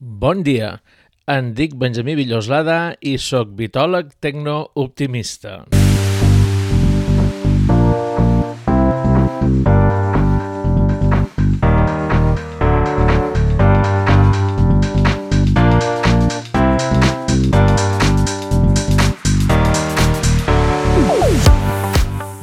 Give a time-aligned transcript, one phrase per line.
[0.00, 0.78] Bon dia,
[1.28, 5.66] em dic Benjamí Villoslada i sóc vitòleg tecnooptimista.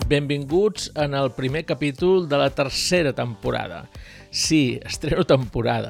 [0.07, 3.87] Benvinguts en el primer capítol de la tercera temporada.
[4.29, 5.89] Sí, estreno temporada.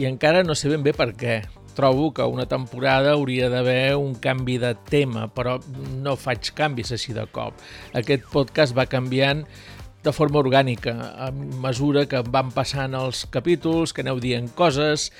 [0.00, 1.42] I encara no sé ben bé per què.
[1.76, 5.58] Trobo que una temporada hauria d'haver un canvi de tema, però
[6.00, 7.60] no faig canvis així de cop.
[7.96, 9.44] Aquest podcast va canviant
[10.02, 10.94] de forma orgànica,
[11.26, 11.28] a
[11.62, 15.10] mesura que van passant els capítols, que aneu dient coses,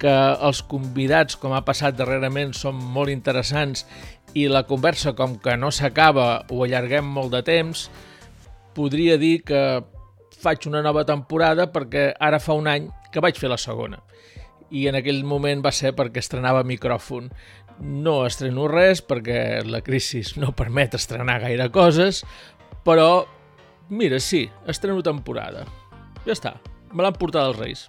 [0.00, 3.84] que els convidats, com ha passat darrerament, són molt interessants
[4.34, 7.86] i la conversa, com que no s'acaba, ho allarguem molt de temps,
[8.74, 9.62] podria dir que
[10.42, 14.00] faig una nova temporada perquè ara fa un any que vaig fer la segona.
[14.72, 17.28] I en aquell moment va ser perquè estrenava micròfon.
[17.82, 22.22] No estreno res perquè la crisi no permet estrenar gaire coses,
[22.86, 23.26] però
[23.92, 25.66] mira, sí, estreno temporada.
[26.24, 26.54] Ja està,
[26.92, 27.84] me l'han portat els Reis.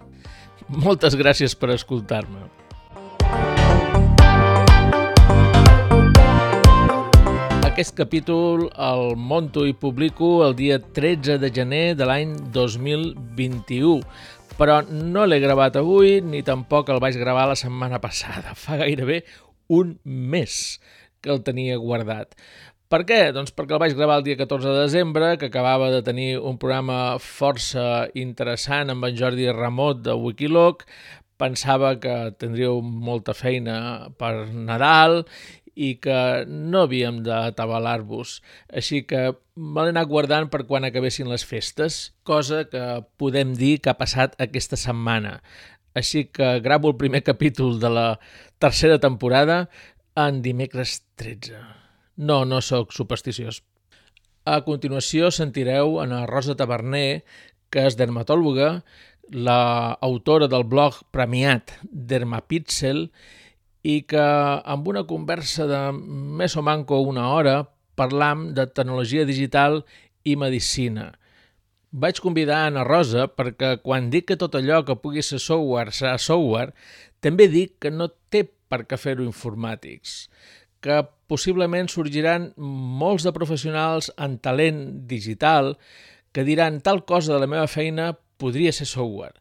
[0.68, 2.44] Moltes gràcies per escoltar-me.
[7.74, 14.04] Aquest capítol el monto i publico el dia 13 de gener de l'any 2021,
[14.58, 18.54] però no l'he gravat avui ni tampoc el vaig gravar la setmana passada.
[18.62, 19.24] Fa gairebé
[19.74, 20.78] un mes
[21.20, 22.36] que el tenia guardat.
[22.92, 23.32] Per què?
[23.34, 26.60] Doncs perquè el vaig gravar el dia 14 de desembre, que acabava de tenir un
[26.62, 30.84] programa força interessant amb en Jordi Ramot de Wikiloc.
[31.40, 35.24] Pensava que tindríeu molta feina per Nadal
[35.74, 38.40] i que no havíem d'atabalar-vos.
[38.70, 43.78] Així que me l'he anat guardant per quan acabessin les festes, cosa que podem dir
[43.82, 45.40] que ha passat aquesta setmana.
[45.94, 48.08] Així que gravo el primer capítol de la
[48.58, 49.68] tercera temporada
[50.18, 51.58] en dimecres 13.
[52.16, 53.62] No, no sóc supersticiós.
[54.44, 57.24] A continuació sentireu en a Rosa Taverner,
[57.70, 58.84] que és dermatòloga,
[59.32, 63.10] la autora del blog premiat Dermapixel i
[63.84, 64.24] que
[64.64, 67.58] amb una conversa de més o manco una hora
[67.94, 69.82] parlam de tecnologia digital
[70.24, 71.12] i medicina.
[71.92, 75.92] Vaig convidar a Anna Rosa perquè quan dic que tot allò que pugui ser software
[75.94, 76.72] serà software,
[77.20, 78.42] també dic que no té
[78.72, 80.16] per què fer-ho informàtics,
[80.82, 85.76] que possiblement sorgiran molts de professionals en talent digital
[86.34, 88.10] que diran tal cosa de la meva feina
[88.42, 89.38] podria ser software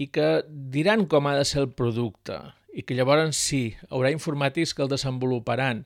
[0.00, 2.38] i que diran com ha de ser el producte,
[2.72, 5.84] i que llavors sí, haurà informàtics que el desenvoluparan,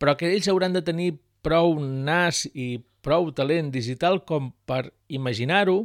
[0.00, 5.84] però que ells hauran de tenir prou nas i prou talent digital com per imaginar-ho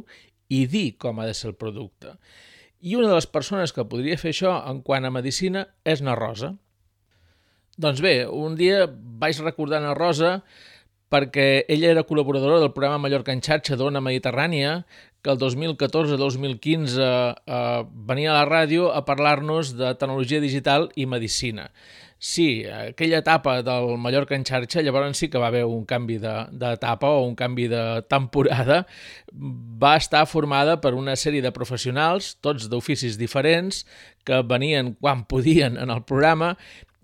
[0.52, 2.16] i dir com ha de ser el producte.
[2.82, 6.16] I una de les persones que podria fer això en quant a medicina és na
[6.18, 6.56] Rosa.
[7.78, 10.40] Doncs bé, un dia vaig recordar na Rosa
[11.12, 14.78] perquè ella era col·laboradora del programa Mallorca en xarxa d'Ona Mediterrània,
[15.22, 21.68] que el 2014-2015 eh, venia a la ràdio a parlar-nos de tecnologia digital i medicina.
[22.22, 27.08] Sí, aquella etapa del Mallorca en xarxa, llavors sí que va haver un canvi d'etapa
[27.08, 28.84] de, o un canvi de temporada,
[29.34, 33.82] va estar formada per una sèrie de professionals, tots d'oficis diferents,
[34.22, 36.54] que venien quan podien en el programa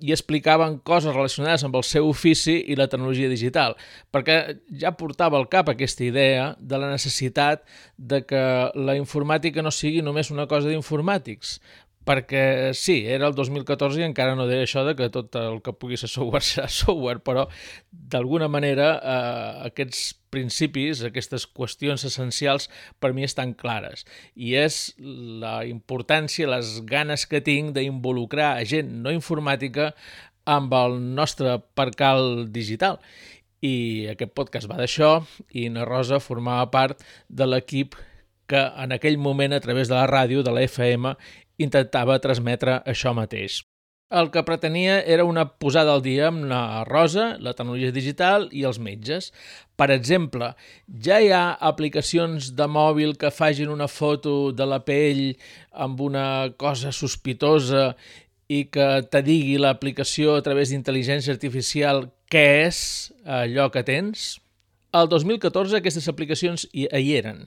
[0.00, 3.74] i explicaven coses relacionades amb el seu ofici i la tecnologia digital,
[4.14, 4.38] perquè
[4.78, 7.64] ja portava al cap aquesta idea de la necessitat
[7.96, 8.42] de que
[8.78, 11.58] la informàtica no sigui només una cosa d'informàtics,
[12.08, 15.74] perquè sí, era el 2014 i encara no deia això de que tot el que
[15.76, 17.44] pugui ser software serà software, però
[17.92, 22.68] d'alguna manera eh, aquests principis, aquestes qüestions essencials
[23.00, 28.92] per mi estan clares i és la importància, les ganes que tinc d'involucrar a gent
[29.04, 29.92] no informàtica
[30.48, 32.96] amb el nostre percal digital.
[33.60, 35.18] I aquest podcast va d'això
[35.52, 37.98] i na Rosa formava part de l'equip
[38.48, 41.12] que en aquell moment a través de la ràdio, de la FM,
[41.58, 43.62] intentava transmetre això mateix.
[44.08, 48.62] El que pretenia era una posada al dia amb la rosa, la tecnologia digital i
[48.64, 49.28] els metges.
[49.76, 50.54] Per exemple,
[51.04, 55.36] ja hi ha aplicacions de mòbil que fagin una foto de la pell
[55.76, 56.24] amb una
[56.56, 57.92] cosa sospitosa
[58.48, 62.78] i que te digui l'aplicació a través d'intel·ligència artificial què és
[63.24, 64.38] allò que tens?
[64.96, 67.44] El 2014 aquestes aplicacions hi, hi eren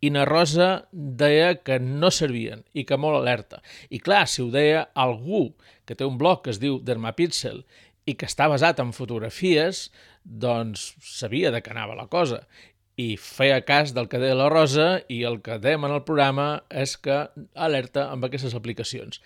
[0.00, 3.62] i na Rosa deia que no servien i que molt alerta.
[3.90, 5.54] I clar, si ho deia algú
[5.86, 7.62] que té un blog que es diu Dermapixel
[8.04, 9.88] i que està basat en fotografies,
[10.24, 12.44] doncs sabia de què anava la cosa
[13.00, 16.48] i feia cas del que deia la Rosa i el que dèiem en el programa
[16.70, 17.24] és que
[17.54, 19.20] alerta amb aquestes aplicacions.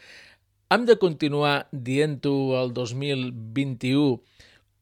[0.72, 4.18] Hem de continuar dient-ho el 2021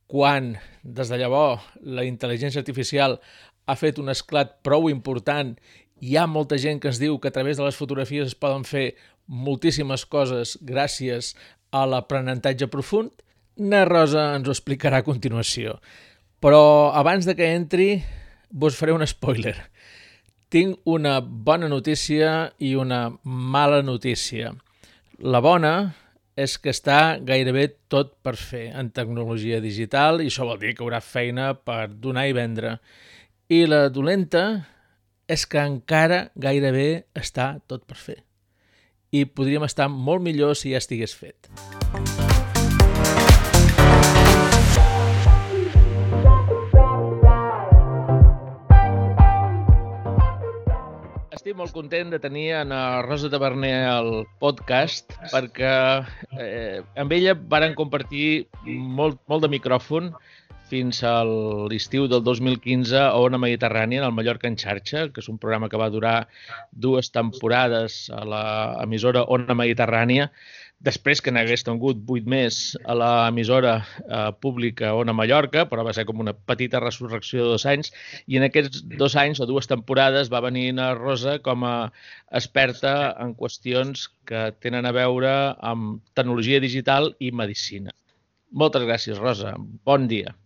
[0.07, 3.19] quan, des de llavors, la intel·ligència artificial
[3.67, 5.57] ha fet un esclat prou important
[6.01, 8.65] hi ha molta gent que ens diu que a través de les fotografies es poden
[8.69, 8.95] fer
[9.27, 11.35] moltíssimes coses gràcies
[11.73, 13.11] a l'aprenentatge profund.
[13.57, 15.79] Na Rosa ens ho explicarà a continuació.
[16.41, 17.89] Però abans de que entri,
[18.51, 19.57] vos faré un spoiler.
[20.53, 24.53] Tinc una bona notícia i una mala notícia.
[25.19, 25.97] La bona
[26.37, 30.85] és que està gairebé tot per fer en tecnologia digital i això vol dir que
[30.85, 32.77] haurà feina per donar i vendre.
[33.47, 34.41] I la dolenta
[35.31, 38.17] és que encara gairebé està tot per fer.
[39.15, 41.47] I podríem estar molt millor si ja estigués fet.
[51.47, 52.73] Estic molt content de tenir en
[53.07, 54.09] Rosa Taverner al
[54.43, 55.75] podcast perquè
[56.43, 60.09] eh, amb ella varen compartir molt, molt de micròfon
[60.67, 65.31] fins a l'estiu del 2015 a Ona Mediterrània, en el Mallorca en xarxa, que és
[65.31, 66.17] un programa que va durar
[66.73, 70.33] dues temporades a l'emissora Ona Mediterrània,
[70.85, 76.05] després que n'hagués tingut vuit més a l'emissora eh, pública Ona Mallorca, però va ser
[76.09, 77.93] com una petita resurrecció de dos anys,
[78.27, 81.75] i en aquests dos anys o dues temporades va venir a Rosa com a
[82.31, 85.33] experta en qüestions que tenen a veure
[85.65, 87.95] amb tecnologia digital i medicina.
[88.53, 89.57] Moltes gràcies, Rosa.
[89.85, 90.37] Bon dia.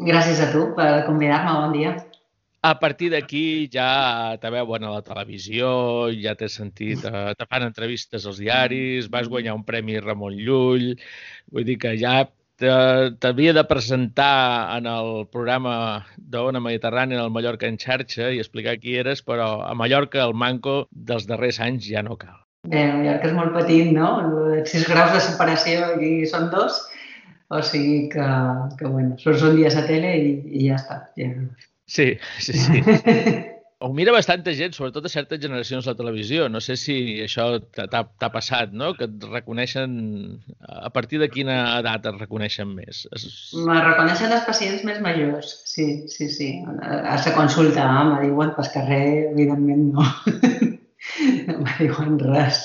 [0.00, 1.54] Gràcies a tu per convidar-me.
[1.60, 1.94] Bon dia.
[2.64, 5.66] A partir d'aquí ja te veuen a la televisió,
[6.16, 10.94] ja t'he sentit, eh, te fan entrevistes als diaris, vas guanyar un premi Ramon Llull,
[11.52, 12.22] vull dir que ja
[12.56, 15.74] t'havia de presentar en el programa
[16.16, 20.32] d'Ona Mediterrània en el Mallorca en xarxa i explicar qui eres, però a Mallorca el
[20.32, 20.78] manco
[21.10, 22.40] dels darrers anys ja no cal.
[22.64, 24.08] Bé, Mallorca és molt petit, no?
[24.72, 26.80] 6 graus de separació, aquí són dos,
[27.52, 28.32] o sigui que,
[28.80, 31.02] que bueno, surts un dia a la tele i, i ja està.
[31.20, 31.28] Ja.
[31.86, 32.82] Sí, sí, sí.
[33.84, 36.46] Ho mira bastanta gent, sobretot a certes generacions de la televisió.
[36.48, 38.94] No sé si això t'ha passat, no?
[38.96, 39.96] Que et reconeixen...
[40.64, 43.02] A partir de quina edat et reconeixen més?
[43.66, 46.48] Me reconeixen els pacients més majors, sí, sí, sí.
[46.86, 49.04] A la consulta me diuen pel carrer,
[49.34, 50.06] evidentment no.
[51.50, 52.62] no me diuen res.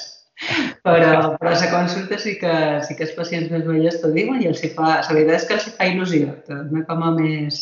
[0.88, 2.54] Però, però la consulta sí que,
[2.88, 5.50] sí que els pacients més vells t'ho diuen i els hi fa, la veritat és
[5.50, 7.60] que els hi fa il·lusió, torna com a més,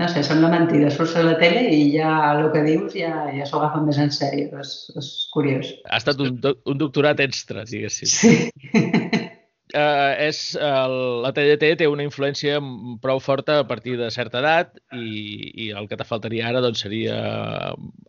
[0.00, 3.46] no sé, sembla mentida, surts a la tele i ja el que dius ja, ja
[3.46, 5.70] s'ho agafen més en sèrio, és, és curiós.
[5.86, 8.10] Ha estat un, un doctorat extra, diguéssim.
[8.10, 8.34] Sí
[9.74, 10.94] eh, és, el,
[11.24, 12.60] la TDT té una influència
[13.02, 16.84] prou forta a partir de certa edat i, i el que te faltaria ara doncs,
[16.84, 17.16] seria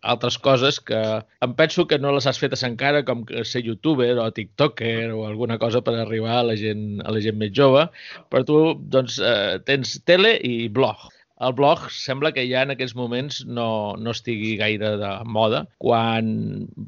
[0.02, 1.02] altres coses que
[1.46, 5.60] em penso que no les has fetes encara, com ser youtuber o tiktoker o alguna
[5.62, 7.88] cosa per arribar a la gent, a la gent més jove,
[8.30, 11.10] però tu doncs, eh, tens tele i blog.
[11.44, 15.66] El blog sembla que ja en aquests moments no, no estigui gaire de moda.
[15.84, 16.30] Quan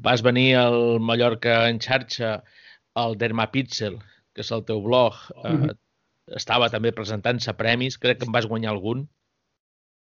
[0.06, 2.38] vas venir al Mallorca en xarxa,
[3.02, 3.98] el Dermapixel,
[4.32, 5.76] que és el teu blog, eh, mm -hmm.
[6.40, 9.08] estava també presentant-se premis, crec que en vas guanyar algun.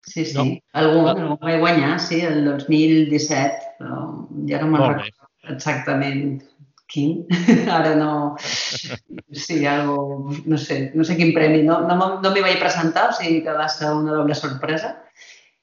[0.07, 0.45] Sí, sí, no?
[0.73, 6.43] algun, algun vaig guanyar, sí, el 2017, però ja no me'n recordo exactament
[6.91, 7.25] quin,
[7.79, 8.13] ara no...
[9.33, 13.17] Sí, algo, no sé, no sé quin premi, no, no, no m'hi vaig presentar, o
[13.17, 14.95] sigui que va ser una doble sorpresa,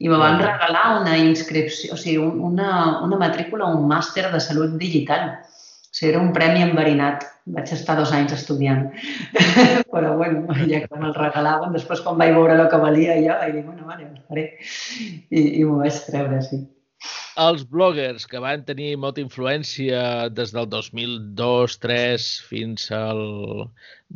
[0.03, 4.75] i me van regalar una inscripció, o sigui, una, una matrícula, un màster de salut
[4.81, 5.31] digital
[5.93, 7.29] sigui, era un premi enverinat.
[7.53, 8.85] Vaig estar dos anys estudiant.
[9.93, 13.57] Però, bueno, ja que me'l regalaven, després quan vaig veure el que valia jo, vaig
[13.57, 14.45] dir, bueno, vale, ho faré.
[15.29, 16.63] I, i m'ho vaig treure, sí.
[17.41, 23.21] Els bloggers que van tenir molta influència des del 2002-3 fins al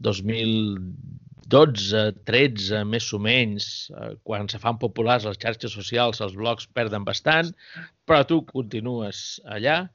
[0.08, 6.70] 2012, 13, més o menys, eh, quan se fan populars les xarxes socials, els blogs
[6.70, 7.50] perden bastant,
[8.06, 9.88] però tu continues allà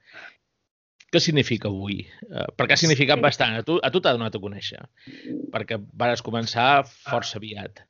[1.13, 1.99] què significa avui?
[2.25, 3.23] Uh, perquè ha significat sí.
[3.27, 3.59] bastant.
[3.61, 4.81] A tu a tu t'ha donat a conèixer,
[5.53, 7.83] perquè vas començar força aviat.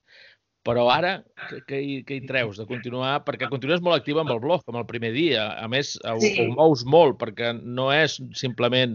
[0.67, 1.17] Però ara,
[1.49, 3.17] què, què, hi, què hi treus de continuar?
[3.27, 5.49] Perquè continues molt activa amb el blog, com el primer dia.
[5.59, 6.37] A més, ho, sí.
[6.39, 8.95] ho mous molt, perquè no és simplement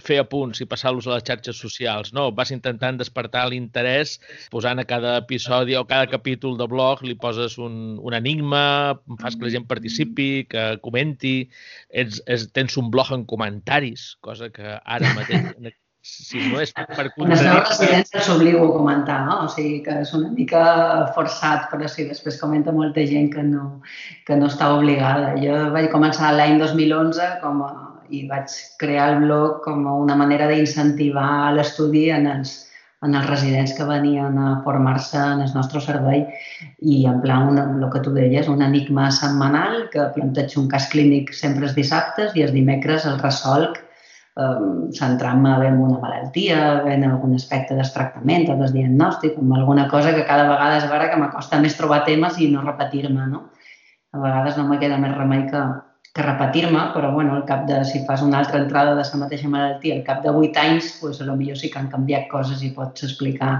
[0.00, 2.12] fer apunts i passar-los a les xarxes socials.
[2.16, 4.16] No, vas intentant despertar l'interès
[4.54, 8.62] posant a cada episodi o cada capítol de blog li poses un, un enigma,
[9.20, 11.36] fas que la gent participi, que comenti,
[11.90, 15.50] ets, ets, tens un blog en comentaris, cosa que ara mateix
[16.02, 17.50] si no és per contradir...
[17.50, 19.36] Les residències s'obligo a comentar, no?
[19.44, 20.62] O sigui que és una mica
[21.16, 23.66] forçat, però sí, després comenta molta gent que no,
[24.26, 25.34] que no està obligada.
[25.42, 27.70] Jo vaig començar l'any 2011 com a
[28.10, 32.54] i vaig crear el blog com una manera d'incentivar l'estudi en els,
[33.06, 36.24] en els residents que venien a formar-se en el nostre servei
[36.80, 40.90] i en pla, una, el que tu deies, un enigma setmanal que plantejo un cas
[40.92, 43.78] clínic sempre els dissabtes i els dimecres el resolc
[44.96, 50.14] centrant-me en una malaltia, en algun aspecte del tractament o del diagnòstic, en alguna cosa
[50.14, 53.48] que cada vegada és vera que m'acosta més trobar temes i no repetir-me, no?
[54.12, 55.60] a vegades no me queda més remei que,
[56.14, 59.48] que repetir-me, però bueno, al cap de, si fas una altra entrada de la mateixa
[59.48, 63.06] malaltia, al cap de 8 anys, pues, potser sí que han canviat coses i pots
[63.06, 63.52] explicar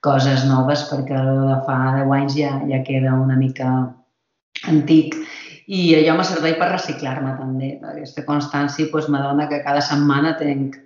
[0.00, 3.70] coses noves perquè de fa 10 anys ja, ja queda una mica
[4.70, 5.16] antic.
[5.68, 7.74] I allò me serveix per reciclar-me també.
[7.90, 10.78] Aquesta constància pues, m'adona que cada setmana tenc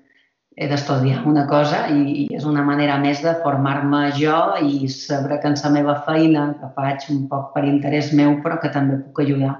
[0.59, 5.49] he d'estudiar una cosa i, és una manera més de formar-me jo i saber que
[5.49, 9.23] en la meva feina, que faig un poc per interès meu, però que també puc
[9.23, 9.55] ajudar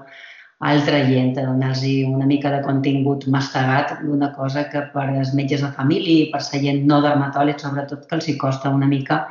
[0.73, 5.63] altra gent, a donar-los una mica de contingut mastegat d'una cosa que per als metges
[5.63, 9.23] de família i per la gent no dermatòleg, sobretot, que els hi costa una mica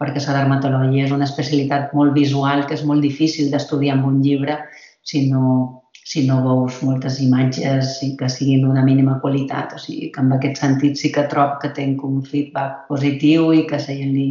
[0.00, 4.22] perquè la dermatologia és una especialitat molt visual que és molt difícil d'estudiar en un
[4.24, 4.56] llibre
[5.02, 5.80] si no
[6.10, 9.76] si no veus moltes imatges i que siguin d'una mínima qualitat.
[9.76, 13.66] O sigui, que en aquest sentit sí que trobo que tenc un feedback positiu i
[13.68, 14.28] que gent li,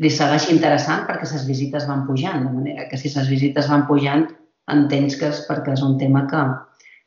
[0.00, 3.84] li segueix interessant perquè les visites van pujant, de manera que si les visites van
[3.90, 4.24] pujant
[4.72, 6.46] entens que és perquè és un tema que,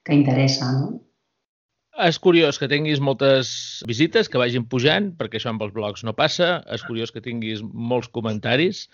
[0.06, 1.00] que interessa, no?
[2.06, 3.50] És curiós que tinguis moltes
[3.88, 6.58] visites, que vagin pujant, perquè això amb els blogs no passa.
[6.76, 8.90] És curiós que tinguis molts comentaris,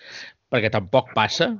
[0.51, 1.53] perquè tampoc passa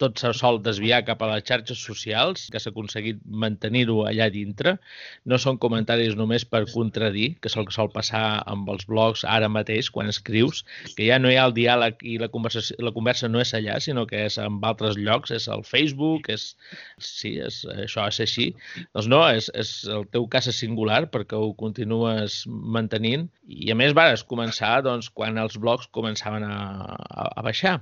[0.00, 4.76] tot se sol desviar cap a les xarxes socials, que s'ha aconseguit mantenir-ho allà dintre.
[5.24, 9.24] No són comentaris només per contradir, que és el que sol passar amb els blogs
[9.36, 10.64] ara mateix, quan escrius,
[10.98, 13.78] que ja no hi ha el diàleg i la, conversa, la conversa no és allà,
[13.80, 16.50] sinó que és en altres llocs, és el Facebook, és...
[17.00, 18.50] Sí, és, això és així.
[18.92, 23.76] Doncs no, és, és, el teu cas és singular perquè ho continues mantenint i a
[23.78, 26.56] més vas començar doncs, quan els blogs començaven a,
[26.92, 27.78] a, a baixar.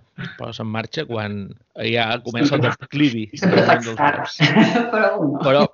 [0.55, 1.49] Poses en marxa quan
[1.83, 3.27] ja comença el declivi.
[3.41, 5.41] Però no.
[5.43, 5.65] Però,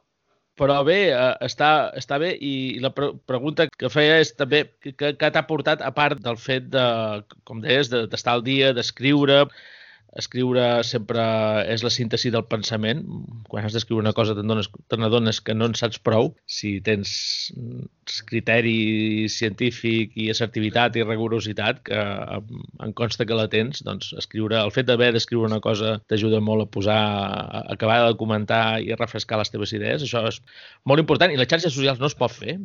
[0.56, 5.12] però bé, eh, està, està bé i la pre pregunta que feia és també que
[5.18, 6.86] t'ha portat, a part del fet de,
[7.44, 9.44] com deies, d'estar al dia, d'escriure,
[10.18, 11.22] escriure sempre
[11.70, 13.02] és la síntesi del pensament.
[13.50, 16.32] Quan has d'escriure una cosa te n'adones que no en saps prou.
[16.50, 17.12] Si tens
[18.26, 24.74] criteri científic i assertivitat i rigorositat, que em consta que la tens, doncs escriure, el
[24.74, 28.98] fet d'haver d'escriure una cosa t'ajuda molt a posar, a acabar de comentar i a
[28.98, 30.02] refrescar les teves idees.
[30.06, 30.42] Això és
[30.84, 32.58] molt important i les xarxes socials no es pot fer,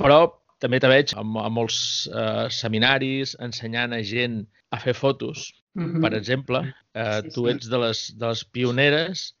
[0.00, 0.24] però
[0.64, 1.78] també te veig a, a molts
[2.08, 4.42] eh, seminaris ensenyant a gent
[4.74, 6.00] a fer fotos Mm -hmm.
[6.00, 9.34] Per exemple, eh, sí, tu ets de les, de les pioneres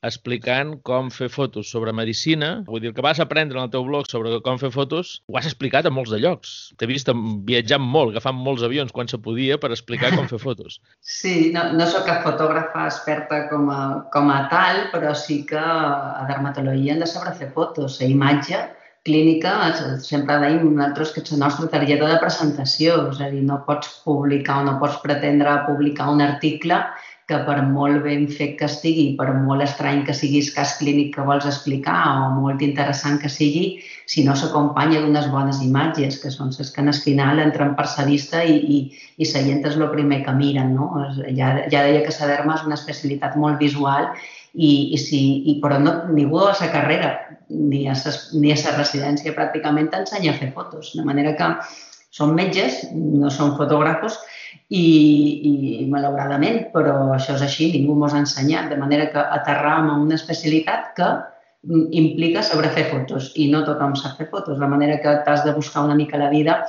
[0.00, 2.62] explicant com fer fotos sobre medicina.
[2.66, 5.48] Vull dir, que vas aprendre en el teu blog sobre com fer fotos, ho has
[5.50, 6.72] explicat a molts de llocs.
[6.78, 7.10] T'he vist
[7.50, 10.80] viatjant molt, agafant molts avions quan se podia per explicar com fer fotos.
[11.18, 15.58] Sí, no, no sóc cap fotògrafa experta com a, com a tal, però sí que
[15.58, 18.00] a dermatologia hem de saber fer fotos.
[18.00, 18.77] La imatge
[19.08, 19.56] clínica,
[20.04, 24.00] sempre deim nosaltres que és la nostra targeta de presentació, és a dir, no pots
[24.06, 26.82] publicar o no pots pretendre publicar un article
[27.28, 31.26] que per molt ben fet que estigui, per molt estrany que siguis cas clínic que
[31.28, 33.66] vols explicar o molt interessant que sigui,
[34.08, 38.06] si no s'acompanya d'unes bones imatges, que són les que al final entren per sa
[38.08, 38.78] vista i, i,
[39.20, 40.72] i la gent és el primer que miren.
[40.78, 40.88] No?
[41.36, 44.08] Ja, ja deia que la derma és una especialitat molt visual
[44.54, 47.12] i, i, si, i però no, ningú a la carrera
[47.48, 50.92] ni a la residència pràcticament t'ensenya a fer fotos.
[50.96, 51.52] De manera que
[52.10, 54.18] són metges, no són fotògrafos
[54.68, 54.84] i,
[55.82, 58.70] i malauradament, però això és així, ningú mos ha ensenyat.
[58.72, 61.10] De manera que aterram a una especialitat que
[61.92, 65.52] implica saber fer fotos i no tothom sap fer fotos, de manera que t'has de
[65.56, 66.60] buscar una mica la vida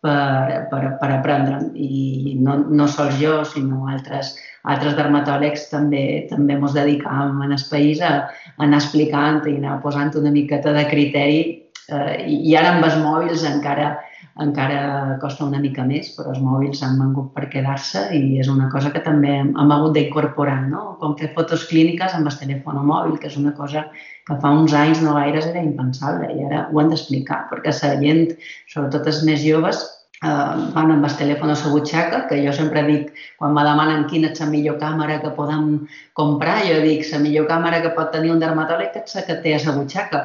[0.00, 1.60] per, per, per aprendre.
[1.74, 4.34] I no, no sols jo, sinó altres
[4.64, 8.12] altres dermatòlegs també també ens dedicàvem en el país a,
[8.56, 11.40] a anar explicant i anar posant una miqueta de criteri
[11.88, 13.96] eh, i ara amb els mòbils encara
[14.38, 18.68] encara costa una mica més, però els mòbils han vengut per quedar-se i és una
[18.70, 20.94] cosa que també hem, hem hagut d'incorporar, no?
[21.00, 23.88] Com fer fotos clíniques amb el telèfon mòbil, que és una cosa
[24.28, 27.94] que fa uns anys no gaires era impensable i ara ho han d'explicar, perquè la
[28.04, 28.36] gent,
[28.70, 29.82] sobretot els més joves,
[30.22, 34.06] eh, van amb el telèfon a la butxaca, que jo sempre dic, quan me demanen
[34.10, 35.86] quina és la millor càmera que podem
[36.20, 39.54] comprar, jo dic, la millor càmera que pot tenir un dermatòleg és la que té
[39.56, 40.24] a la butxaca,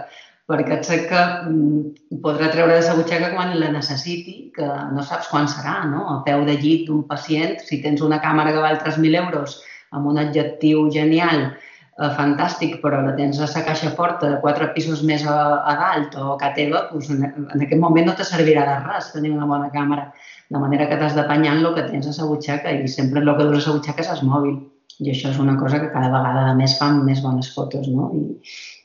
[0.50, 1.20] perquè et sé que
[1.50, 6.08] mm, podrà treure de la butxaca quan la necessiti, que no saps quan serà, no?
[6.18, 9.62] A peu de llit d'un pacient, si tens una càmera que val 3.000 euros
[9.94, 11.52] amb un objectiu genial,
[12.00, 15.78] eh, fantàstic, però la tens a la caixa forta de quatre pisos més a, a
[15.80, 19.34] dalt o a teva, doncs en, en aquest moment no te servirà de res tenir
[19.36, 20.12] una bona càmera.
[20.54, 23.48] De manera que t'has d'apanyar el que tens a la butxaca i sempre el que
[23.48, 24.62] dures a la butxaca és el mòbil.
[25.02, 28.12] I això és una cosa que cada vegada de més fan més bones fotos, no?
[28.14, 28.44] I,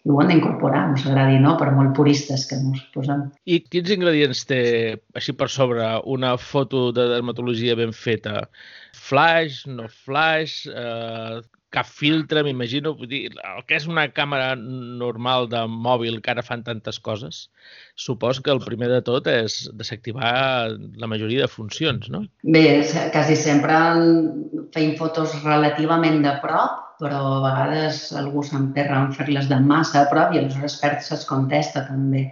[0.09, 1.53] i ho han d'incorporar, ens agradi, no?
[1.61, 3.27] Per molt puristes que ens posem.
[3.45, 4.63] I quins ingredients té,
[5.19, 8.47] així per sobre, una foto de dermatologia ben feta?
[8.97, 11.43] Flash, no flash, eh,
[11.75, 12.95] cap filtre, m'imagino.
[12.99, 17.45] El que és una càmera normal de mòbil que ara fan tantes coses,
[17.97, 20.33] supos que el primer de tot és desactivar
[20.73, 22.25] la majoria de funcions, no?
[22.43, 22.67] Bé,
[23.13, 23.79] quasi sempre
[24.75, 30.09] feim fotos relativament de prop, però a vegades algú s'emperra en fer-les de massa a
[30.11, 32.25] prop i aleshores perds es contesta també.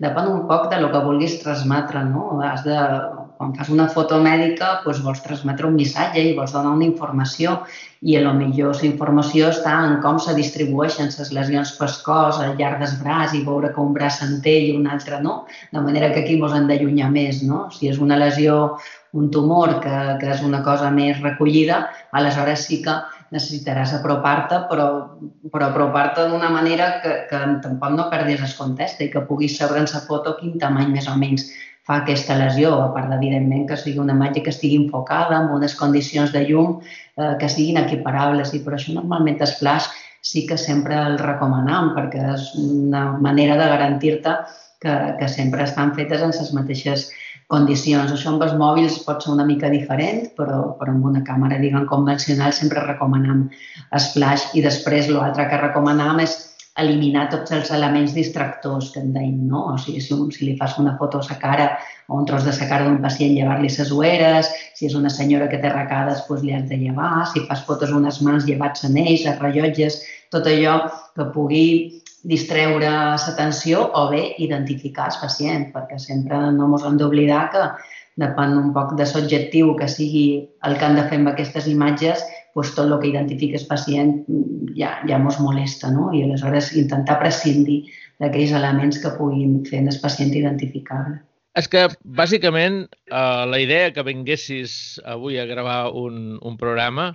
[0.00, 2.40] Depèn un poc de lo que vulguis transmetre, no?
[2.46, 2.78] Has de,
[3.38, 7.58] quan fas una foto mèdica, doncs vols transmetre un missatge i vols donar una informació
[8.04, 12.40] i a lo millor la informació està en com se distribueixen les lesions pel cos
[12.42, 15.80] al llarg del braç i veure que un braç s'entén i un altre no, de
[15.80, 17.42] manera que aquí ens hem d'allunyar més.
[17.42, 17.64] No?
[17.72, 18.76] Si és una lesió,
[19.14, 22.98] un tumor, que, que és una cosa més recollida, aleshores sí que
[23.34, 24.88] necessitaràs apropar-te, però,
[25.50, 29.80] però apropar-te d'una manera que, que tampoc no perdis el contexte i que puguis saber
[29.82, 31.48] en la foto quin tamany més o menys
[31.84, 35.76] fa aquesta lesió, a part evidentment que sigui una imatge que estigui enfocada amb unes
[35.76, 39.90] condicions de llum eh, que siguin equiparables i per això normalment els flash
[40.24, 44.38] sí que sempre el recomanem perquè és una manera de garantir-te
[44.80, 47.10] que, que sempre estan fetes en les mateixes
[47.52, 48.12] condicions.
[48.12, 51.84] Això amb els mòbils pot ser una mica diferent, però, però amb una càmera, diguem,
[51.90, 53.46] convencional sempre recomanem
[53.92, 56.36] el flash i després l'altre que recomanem és
[56.82, 59.60] eliminar tots els elements distractors que en deim, no?
[59.70, 61.66] O sigui, si, si li fas una foto a la cara
[62.08, 65.48] o un tros de la cara d'un pacient, llevar-li les ueres, si és una senyora
[65.48, 68.84] que té arracades, doncs li has de llevar, si fas fotos a unes mans, llevats
[68.88, 70.00] en ells, els rellotges,
[70.34, 70.80] tot allò
[71.14, 71.66] que pugui
[72.24, 77.66] distreure l'atenció o bé identificar el pacient, perquè sempre no ens hem d'oblidar que
[78.18, 80.26] depèn un poc de l'objectiu que sigui
[80.66, 84.12] el que han de fer amb aquestes imatges, doncs tot el que identifica el pacient
[84.78, 86.10] ja, ja ens molesta, no?
[86.14, 87.82] I aleshores intentar prescindir
[88.22, 91.18] d'aquells elements que puguin fer el pacient identificable.
[91.58, 97.12] És que, bàsicament, eh, la idea que vinguessis avui a gravar un, un programa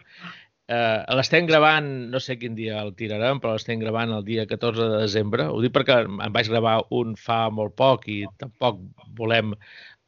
[0.69, 4.87] eh, l'estem gravant, no sé quin dia el tirarem, però l'estem gravant el dia 14
[4.93, 5.47] de desembre.
[5.49, 8.79] Ho dic perquè em vaig gravar un fa molt poc i tampoc
[9.17, 9.55] volem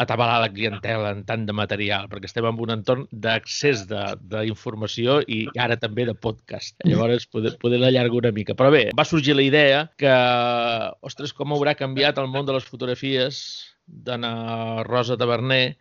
[0.02, 5.44] atabalar la clientela en tant de material, perquè estem en un entorn d'accés d'informació i
[5.60, 6.78] ara també de podcast.
[6.88, 8.56] Llavors, poder, poder l'allargar una mica.
[8.58, 10.14] Però bé, va sorgir la idea que,
[11.08, 13.42] ostres, com haurà canviat el món de les fotografies
[13.86, 15.78] d'Anna Rosa Taverner,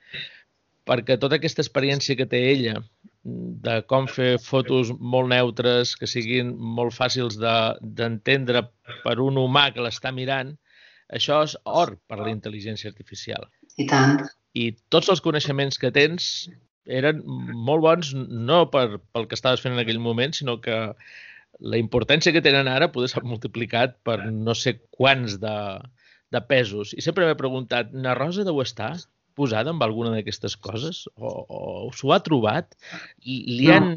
[0.89, 2.81] perquè tota aquesta experiència que té ella
[3.23, 9.69] de com fer fotos molt neutres, que siguin molt fàcils d'entendre de, per un humà
[9.75, 10.55] que l'està mirant,
[11.13, 13.47] això és or per la intel·ligència artificial.
[13.81, 14.21] I tant.
[14.59, 16.51] I tots els coneixements que tens
[17.01, 17.23] eren
[17.69, 20.79] molt bons no per, pel que estaves fent en aquell moment, sinó que
[21.61, 25.57] la importància que tenen ara poder ser multiplicat per no sé quants de,
[26.35, 26.95] de pesos.
[26.97, 28.95] I sempre m'he preguntat, na Rosa deu estar
[29.39, 31.05] posada amb alguna d'aquestes coses?
[31.17, 31.61] O, o
[31.97, 32.75] s'ho ha trobat?
[33.23, 33.95] I li han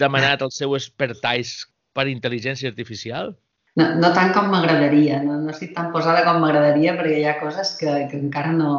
[0.00, 3.34] demanat el seu expertise per intel·ligència artificial?
[3.78, 7.38] No, no tant com m'agradaria, no, no estic tan posada com m'agradaria perquè hi ha
[7.40, 8.70] coses que, que encara no,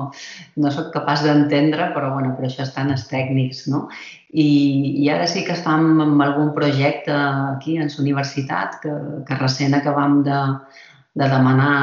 [0.61, 3.85] no sóc capaç d'entendre, però bueno, per això estan els tècnics, no?
[4.31, 4.47] I,
[5.03, 8.95] I ara sí que estem en algun projecte aquí en la universitat que,
[9.27, 10.41] que recent acabam de,
[11.19, 11.75] de demanar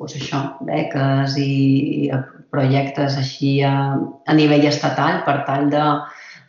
[0.00, 1.52] doncs això, beques i,
[2.08, 5.84] i projectes així a, a nivell estatal per tal de,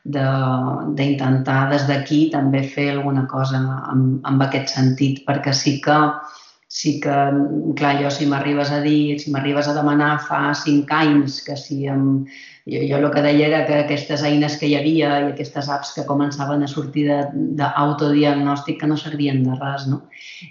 [0.04, 3.62] d'intentar de, des d'aquí també fer alguna cosa
[3.92, 5.98] amb, amb aquest sentit, perquè sí que,
[6.68, 7.18] sí que,
[7.78, 11.86] clar, jo si m'arribes a dir, si m'arribes a demanar fa cinc anys que si
[11.92, 12.26] em,
[12.66, 15.96] jo, jo el que deia era que aquestes eines que hi havia i aquestes apps
[15.96, 17.08] que començaven a sortir
[17.58, 20.04] d'autodiagnòstic que no servien de res, no?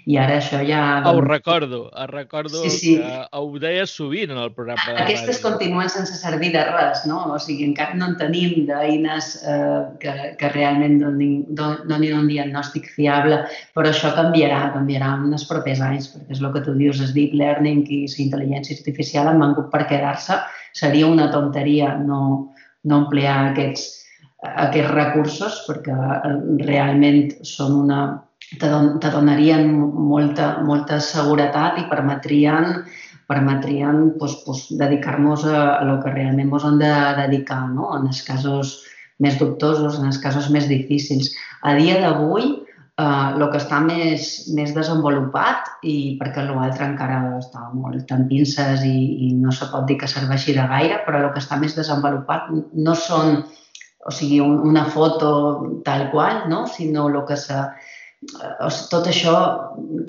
[0.03, 0.81] I ara això ja...
[1.07, 2.93] Ho recordo, ho recordo sí, sí.
[2.99, 5.47] que ho deia sovint en el programa de Aquestes ràdio.
[5.47, 7.23] continuen sense servir de res, no?
[7.31, 12.91] O sigui, encara no en tenim d'eines eh, que, que realment donin, donin un diagnòstic
[12.97, 13.39] fiable,
[13.77, 17.15] però això canviarà, canviarà en els propers anys, perquè és el que tu dius, el
[17.15, 20.41] deep learning i la intel·ligència artificial han vengut per quedar-se
[20.73, 22.53] seria una tonteria no,
[22.83, 23.87] no emplear aquests,
[24.41, 25.95] aquests recursos perquè
[26.65, 28.01] realment són una,
[28.59, 32.83] te donarien molta, molta seguretat i permetrien
[33.31, 37.93] permetrien pues, pues, dedicar-nos a, a lo que realment ens hem de dedicar, no?
[37.95, 38.73] en els casos
[39.23, 41.29] més dubtosos, en els casos més difícils.
[41.63, 42.49] A dia d'avui,
[43.01, 48.97] el que està més, més desenvolupat i perquè l'altre encara està molt en pinces i,
[49.27, 52.49] i no se pot dir que serveixi de gaire, però el que està més desenvolupat
[52.87, 53.41] no són,
[54.05, 55.31] o sigui, un, una foto
[55.87, 56.65] tal qual, no?
[56.67, 57.57] sinó el que se,
[58.91, 59.35] tot això,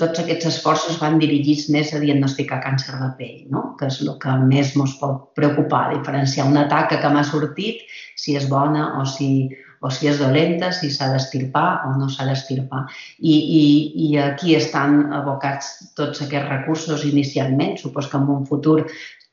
[0.00, 3.64] tots aquests esforços van dirigits més a diagnosticar càncer de pell, no?
[3.80, 8.36] que és el que més ens pot preocupar, diferenciar una taca que m'ha sortit, si
[8.36, 9.48] és bona o si,
[9.82, 12.84] o si és dolenta, si s'ha d'estirpar o no s'ha d'estirpar.
[13.18, 13.64] I, i,
[14.06, 18.78] I aquí estan abocats tots aquests recursos inicialment, supos que en un futur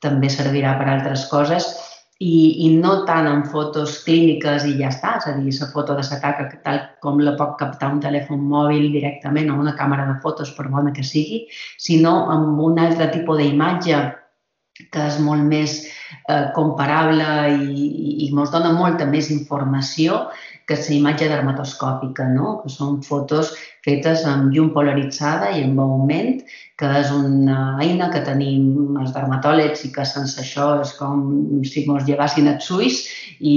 [0.02, 1.70] també servirà per altres coses,
[2.20, 5.94] i, i no tant en fotos clíniques i ja està, és a dir, la foto
[5.96, 10.04] de la taca tal com la pot captar un telèfon mòbil directament o una càmera
[10.10, 11.46] de fotos, per bona que sigui,
[11.78, 14.02] sinó amb un altre tipus d'imatge
[14.92, 15.80] que és molt més
[16.28, 17.90] eh, comparable i,
[18.26, 20.24] i, ens dona molta més informació
[20.70, 22.60] que la imatge dermatoscòpica, no?
[22.62, 23.50] que són fotos
[23.82, 26.44] fetes amb llum polaritzada i amb augment,
[26.78, 31.24] que és una eina que tenim els dermatòlegs i que sense això és com
[31.66, 33.00] si ens llevassin els ulls
[33.40, 33.56] i,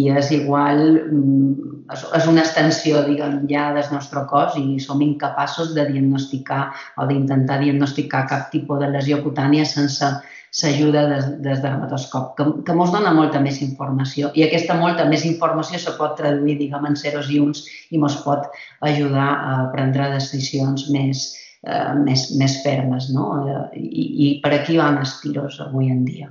[0.00, 5.74] i és igual, mm, és una extensió, diguem, ja del nostre cos i som incapaços
[5.74, 10.14] de diagnosticar o d'intentar diagnosticar cap tipus de lesió cutània sense
[10.54, 14.30] s'ajuda des, des de dermatoscop, que, que ens dona molta més informació.
[14.38, 18.20] I aquesta molta més informació se pot traduir, diguem, en zeros i uns i ens
[18.22, 18.46] pot
[18.86, 21.26] ajudar a prendre decisions més,
[21.66, 23.10] eh, més, més fermes.
[23.16, 23.26] No?
[23.74, 26.30] I, I per aquí van els tiros avui en dia.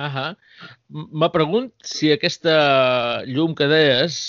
[0.00, 0.30] Ahà.
[0.88, 2.54] Me pregunt si aquesta
[3.26, 4.20] llum que deies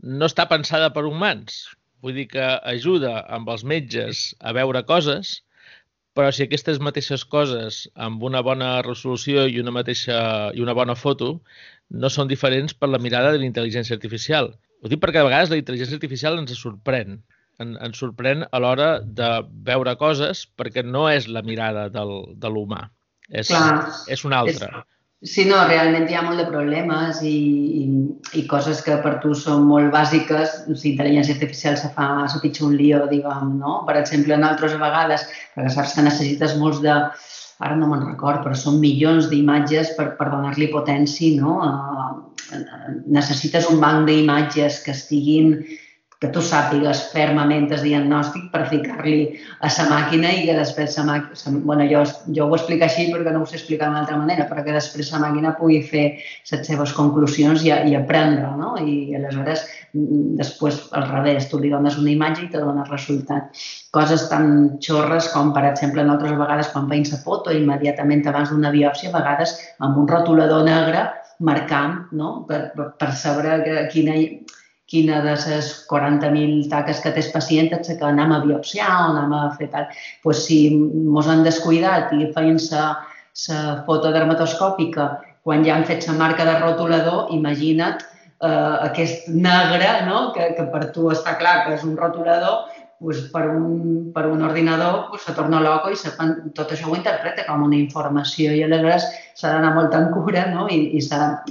[0.00, 1.66] no està pensada per humans.
[2.04, 5.42] Vull dir que ajuda amb els metges a veure coses,
[6.14, 10.18] però si aquestes mateixes coses amb una bona resolució i una mateixa
[10.54, 11.40] i una bona foto
[11.90, 14.52] no són diferents per la mirada de la intel·ligència artificial.
[14.82, 17.18] Ho dic perquè a vegades la intel·ligència artificial ens sorprèn.
[17.62, 18.88] En, ens sorprèn a l'hora
[19.20, 19.30] de
[19.66, 22.88] veure coses perquè no és la mirada del, de l'humà.
[23.30, 24.70] És, Clar, és una altra.
[24.70, 24.93] És,
[25.24, 27.32] Sí, no, realment hi ha molt de problemes i,
[27.80, 27.84] i,
[28.40, 30.58] i coses que per tu són molt bàsiques.
[30.76, 33.78] Si intel·ligència artificial se fa, se pitja un lío, diguem, no?
[33.88, 36.98] Per exemple, en altres vegades, perquè saps que necessites molts de...
[37.64, 41.56] Ara no me'n record, però són milions d'imatges per, per donar-li potència, no?
[41.62, 42.60] Uh,
[43.14, 45.54] necessites un banc d'imatges que estiguin
[46.24, 49.16] que tu sàpigues fermament el diagnòstic per ficar-li
[49.60, 51.58] a la màquina i que després la màquina...
[51.68, 52.00] Bueno, jo,
[52.36, 55.10] jo ho explico així perquè no ho sé explicar d'una altra manera, però que després
[55.12, 58.72] la màquina pugui fer les seves conclusions i, i aprendre, no?
[58.80, 62.90] I aleshores, mm, després, al revés, tu li dones una imatge i te dona el
[62.94, 63.52] resultat.
[63.92, 64.48] Coses tan
[64.88, 69.12] xorres com, per exemple, en altres vegades, quan veïns la foto, immediatament abans d'una biòpsia,
[69.12, 71.04] a vegades amb un rotulador negre
[71.44, 72.36] marcant, no?
[72.48, 74.16] per, per, per saber que, quina,
[74.94, 79.04] quina de les 40.000 taques que té el pacient et que anem a biopsiar o
[79.10, 79.90] anem a fer tal.
[80.22, 82.86] Pues si mos han descuidat i feien la
[83.86, 85.08] foto dermatoscòpica
[85.44, 90.30] quan ja han fet la marca de rotulador, imagina't eh, aquest negre, no?
[90.36, 94.42] que, que per tu està clar que és un rotulador, pues, per, un, per un
[94.42, 96.12] ordinador pues, se torna loco i se,
[96.56, 100.66] tot això ho interpreta com una informació i aleshores s'ha d'anar molt en cura no?
[100.70, 101.02] i, i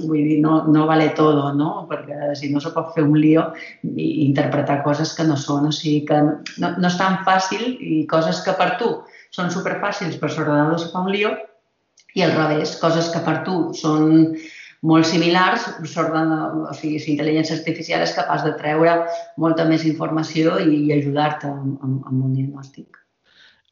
[0.06, 1.86] vull dir, no, no vale tot, no?
[1.90, 3.48] perquè si no se pot fer un lío
[3.84, 8.04] i interpretar coses que no són, o sigui que no, no és tan fàcil i
[8.10, 8.92] coses que per tu
[9.34, 11.34] són superfàcils, per l'ordinador se fa un lío
[12.14, 14.36] i al revés, coses que per tu són
[14.84, 18.98] molt similars, sort o sigui, si intel·ligència artificial és capaç de treure
[19.40, 23.00] molta més informació i, i ajudar-te amb, amb, amb un diagnòstic.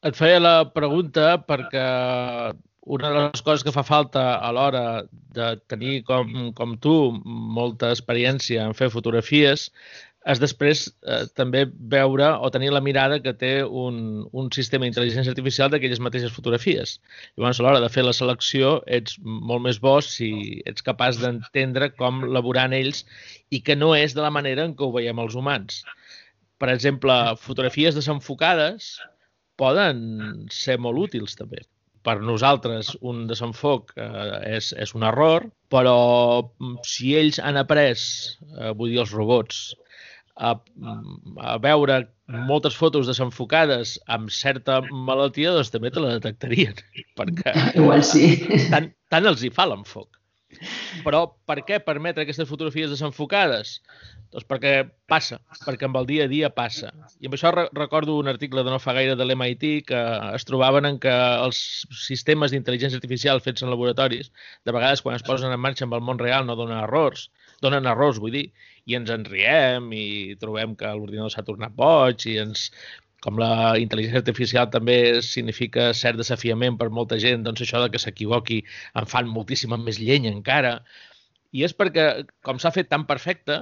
[0.03, 1.83] Et feia la pregunta perquè
[2.83, 5.03] una de les coses que fa falta a l'hora
[5.37, 9.69] de tenir com, com tu molta experiència en fer fotografies
[10.31, 13.97] és després eh, també veure o tenir la mirada que té un,
[14.31, 16.95] un sistema d'intel·ligència artificial d'aquelles mateixes fotografies.
[17.35, 21.91] Llavors, a l'hora de fer la selecció, ets molt més bo si ets capaç d'entendre
[21.97, 23.03] com laborar ells
[23.51, 25.83] i que no és de la manera en què ho veiem els humans.
[26.61, 28.93] Per exemple, fotografies desenfocades
[29.59, 31.65] poden ser molt útils també.
[32.03, 35.97] Per nosaltres un desenfoc eh, és, és un error, però
[36.87, 39.61] si ells han après, eh, vull dir els robots,
[40.35, 41.99] a, a veure
[42.49, 46.79] moltes fotos desenfocades amb certa malaltia, doncs també te la detectarien,
[47.19, 48.35] perquè Igual sí.
[48.73, 50.09] tant, tant els hi fa l'enfoc.
[51.03, 53.77] Però per què permetre aquestes fotografies desenfocades?
[54.33, 54.73] Doncs perquè
[55.09, 56.89] passa, perquè amb el dia a dia passa.
[57.21, 60.01] I amb això re recordo un article de no fa gaire de l'MIT que
[60.33, 61.59] es trobaven en que els
[62.07, 64.31] sistemes d'intel·ligència artificial fets en laboratoris,
[64.65, 67.29] de vegades quan es posen en marxa amb el món real no donen errors,
[67.61, 68.47] donen errors, vull dir,
[68.89, 70.05] i ens en riem i
[70.41, 72.71] trobem que l'ordinador s'ha tornat boig i ens
[73.23, 78.01] com la intel·ligència artificial també significa cert desafiament per molta gent, doncs això de que
[78.03, 78.59] s'equivoqui
[78.99, 80.75] en fan moltíssima més llenya encara.
[81.55, 82.07] I és perquè,
[82.47, 83.61] com s'ha fet tan perfecte,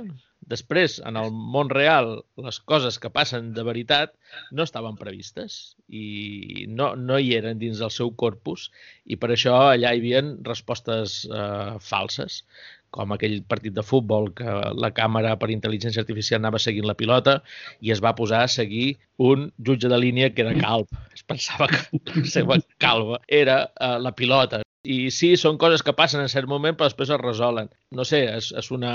[0.49, 4.13] després, en el món real, les coses que passen de veritat
[4.51, 8.69] no estaven previstes i no, no hi eren dins del seu corpus
[9.05, 12.41] i per això allà hi havia respostes eh, falses
[12.91, 17.37] com aquell partit de futbol que la càmera per intel·ligència artificial anava seguint la pilota
[17.79, 18.97] i es va posar a seguir
[19.31, 20.91] un jutge de línia que era calb.
[21.15, 24.61] Es pensava que la seva calva era uh, la pilota.
[24.83, 27.69] I sí, són coses que passen en cert moment, però després es resolen.
[27.97, 28.93] No sé, és, és una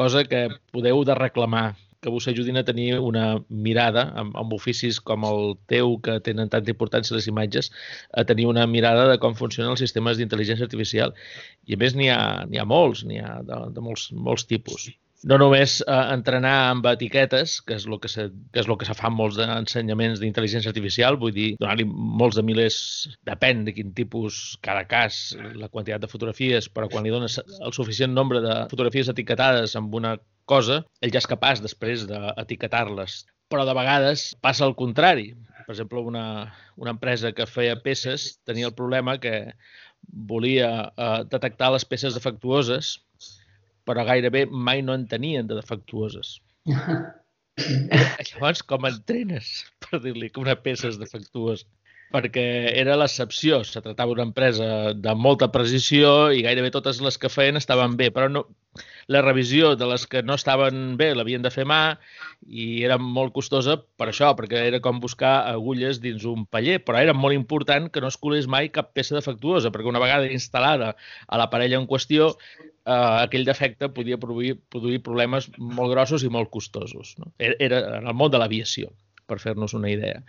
[0.00, 1.68] cosa que podeu de reclamar
[2.00, 6.50] que vos ajudin a tenir una mirada amb, amb oficis com el teu, que tenen
[6.52, 7.70] tanta importància les imatges,
[8.16, 11.14] a tenir una mirada de com funcionen els sistemes d'intel·ligència artificial.
[11.68, 14.88] I a més n'hi ha, ha molts, n'hi ha de, de molts, molts tipus.
[15.28, 18.86] No només eh, entrenar amb etiquetes, que és el que se, que és el que
[18.88, 22.78] se fa en molts ensenyaments d'intel·ligència artificial, vull dir, donar-li molts de milers,
[23.28, 25.20] depèn de quin tipus, cada cas,
[25.60, 29.94] la quantitat de fotografies, però quan li dones el suficient nombre de fotografies etiquetades amb
[30.00, 30.14] una
[30.48, 33.20] cosa, ell ja és capaç després d'etiquetar-les.
[33.52, 35.34] Però de vegades passa el contrari.
[35.66, 36.24] Per exemple, una,
[36.80, 39.52] una empresa que feia peces tenia el problema que
[40.32, 42.96] volia eh, detectar les peces defectuoses,
[43.90, 46.38] però gairebé mai no en tenien de defectuoses.
[48.30, 49.52] Llavors, com entrenes
[49.84, 51.66] per dir-li que una peça és defectuosa?
[52.10, 53.60] perquè era l'excepció.
[53.66, 58.10] Se tractava d'una empresa de molta precisió i gairebé totes les que feien estaven bé,
[58.14, 58.44] però no,
[59.10, 61.80] la revisió de les que no estaven bé l'havien de fer mà
[62.46, 67.00] i era molt costosa per això, perquè era com buscar agulles dins un paller, però
[67.02, 70.92] era molt important que no es colés mai cap peça defectuosa, perquè una vegada instal·lada
[71.26, 72.30] a l'aparell en qüestió,
[72.86, 72.94] eh,
[73.26, 77.16] aquell defecte podia produir, produir problemes molt grossos i molt costosos.
[77.18, 77.32] No?
[77.38, 78.94] Era en el món de l'aviació
[79.26, 80.22] per fer-nos una idea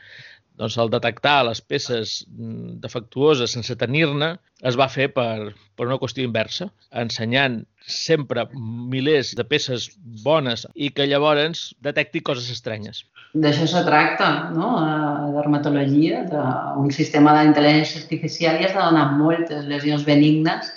[0.61, 4.35] doncs el detectar les peces mm, defectuoses sense tenir-ne
[4.69, 6.69] es va fer per, per una qüestió inversa,
[7.03, 8.45] ensenyant sempre
[8.93, 9.89] milers de peces
[10.23, 13.01] bones i que llavors detecti coses estranyes.
[13.33, 14.75] D'això se tracta, no?
[14.77, 20.69] A dermatologia, d'un sistema d'intel·ligència artificial i has de donar moltes lesions benignes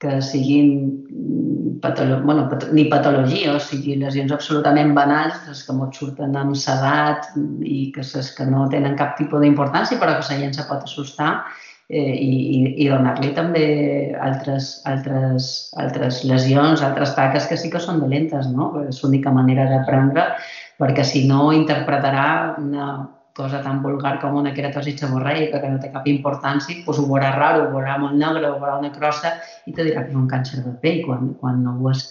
[0.00, 0.72] que siguin
[1.82, 6.56] patolo bueno, pat ni patologia, o sigui, lesions absolutament banals, les que molt surten amb
[6.58, 7.30] sedat
[7.62, 10.84] i que, ses, que no tenen cap tipus d'importància, però que la gent se pot
[10.86, 11.30] assustar
[11.88, 13.66] eh, i, i donar-li també
[14.28, 15.50] altres, altres,
[15.82, 18.72] altres lesions, altres taques que sí que són dolentes, no?
[18.86, 20.30] És l'única manera d'aprendre,
[20.80, 22.90] perquè si no interpretarà una,
[23.36, 27.32] cosa tan vulgar com una queratosi seborreica que no té cap importància, doncs ho veurà
[27.36, 30.28] raro, ho veurà molt negre, ho veurà una crossa i te dirà que és un
[30.30, 32.06] càncer de pell quan, quan no ho és.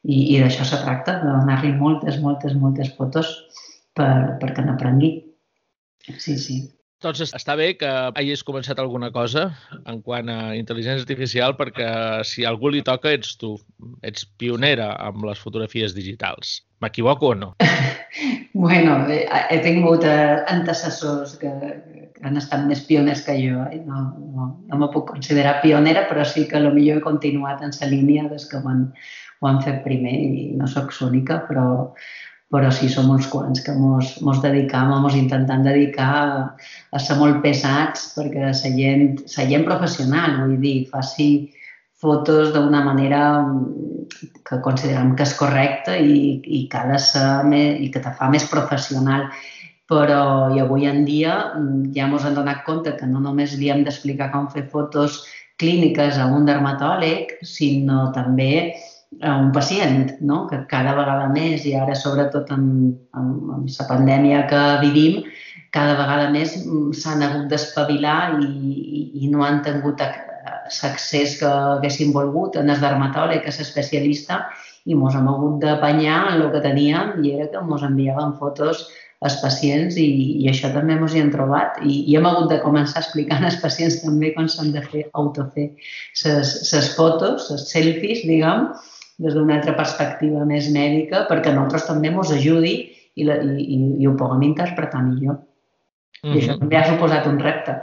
[0.00, 3.34] I, i d'això se tracta, de donar-li moltes, moltes, moltes fotos
[3.98, 5.10] per, perquè n'aprengui.
[6.16, 6.62] Sí, sí.
[7.00, 9.46] Doncs està bé que hagis començat alguna cosa
[9.88, 11.86] en quant a intel·ligència artificial perquè
[12.28, 13.54] si algú li toca ets tu.
[14.04, 16.58] Ets pionera amb les fotografies digitals.
[16.84, 17.48] M'equivoco o no?
[18.66, 21.54] bueno, he, he tingut eh, antecessors que,
[22.18, 23.64] que han estat més pioners que jo.
[23.72, 23.80] Eh?
[23.88, 24.04] No,
[24.36, 28.28] no, no me puc considerar pionera, però sí que millor he continuat en la línia
[28.28, 28.90] des que ho han,
[29.40, 31.64] ho han fet primer i no sóc l'única, però,
[32.50, 36.42] però sí som uns quants que mos, mos dedicam, mos intentant dedicar a,
[36.90, 41.30] a ser molt pesats perquè la gent, la gent professional, vull dir, faci
[42.00, 43.22] fotos d'una manera
[44.48, 48.12] que considerem que és correcta i, i que ha de ser més, i que te
[48.18, 49.28] fa més professional.
[49.90, 51.36] Però i avui en dia
[51.94, 55.22] ja ens hem donat compte que no només li hem d'explicar com fer fotos
[55.60, 58.72] clíniques a un dermatòleg, sinó també
[59.18, 60.46] a un pacient, no?
[60.46, 65.24] que cada vegada més, i ara sobretot amb, amb, amb la pandèmia que vivim,
[65.74, 66.54] cada vegada més
[66.98, 72.80] s'han hagut d'espavilar i, i, i no han tingut l'accés que haguessin volgut en el
[72.82, 74.44] dermatòleg, que és especialista,
[74.86, 78.86] i ens hem hagut d'apanyar en el que teníem i era que ens enviaven fotos
[79.20, 80.06] als pacients i,
[80.40, 83.58] i això també ens hi hem trobat i, i hem hagut de començar explicant als
[83.60, 85.66] pacients també com s'han de fer, autofer
[86.24, 88.70] les fotos, les selfies, diguem,
[89.20, 92.74] des d'una altra perspectiva més mèdica perquè a nosaltres també ens ajudi
[93.14, 95.40] i, la, i, i, i ho puguem interpretar millor.
[96.22, 96.36] Mm -hmm.
[96.36, 96.60] I això mhm.
[96.60, 97.76] també ha suposat un repte.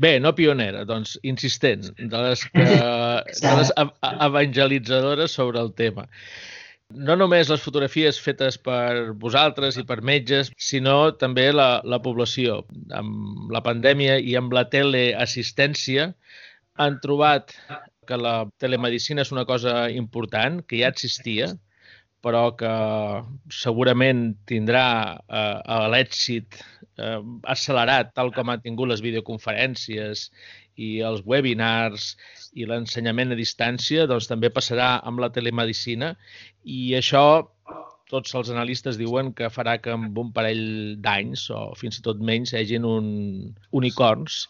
[0.00, 2.64] Bé, no pionera, doncs insistent, de les, que,
[3.44, 3.72] de les
[4.28, 6.06] evangelitzadores sobre el tema.
[6.90, 12.64] No només les fotografies fetes per vosaltres i per metges, sinó també la, la població.
[12.90, 16.14] Amb la pandèmia i amb la teleassistència
[16.80, 17.54] han trobat
[18.10, 21.52] que la telemedicina és una cosa important, que ja existia,
[22.24, 22.70] però que
[23.54, 26.58] segurament tindrà eh, l'èxit
[26.98, 27.20] eh,
[27.54, 30.26] accelerat, tal com han tingut les videoconferències
[30.80, 32.14] i els webinars
[32.56, 36.14] i l'ensenyament a distància, doncs també passarà amb la telemedicina.
[36.64, 37.24] I això
[38.10, 42.22] tots els analistes diuen que farà que en un parell d'anys o fins i tot
[42.30, 43.10] menys hi hagin un
[43.80, 44.48] unicorns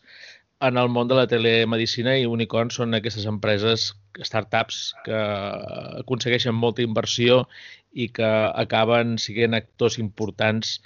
[0.60, 3.90] en el món de la telemedicina i unicorns són aquestes empreses,
[4.26, 5.20] startups, que
[6.02, 7.44] aconsegueixen molta inversió
[7.92, 8.28] i que
[8.64, 10.76] acaben siguent actors importants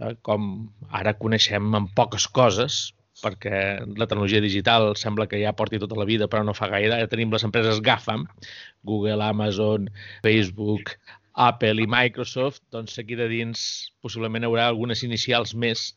[0.00, 2.84] eh, com ara coneixem en poques coses,
[3.22, 3.58] perquè
[3.96, 6.92] la tecnologia digital sembla que ja porti tota la vida, però no fa gaire.
[6.96, 8.26] Ara tenim les empreses GAFAM,
[8.84, 9.88] Google, Amazon,
[10.26, 10.96] Facebook,
[11.34, 13.64] Apple i Microsoft, doncs aquí de dins
[14.04, 15.92] possiblement hi haurà algunes inicials més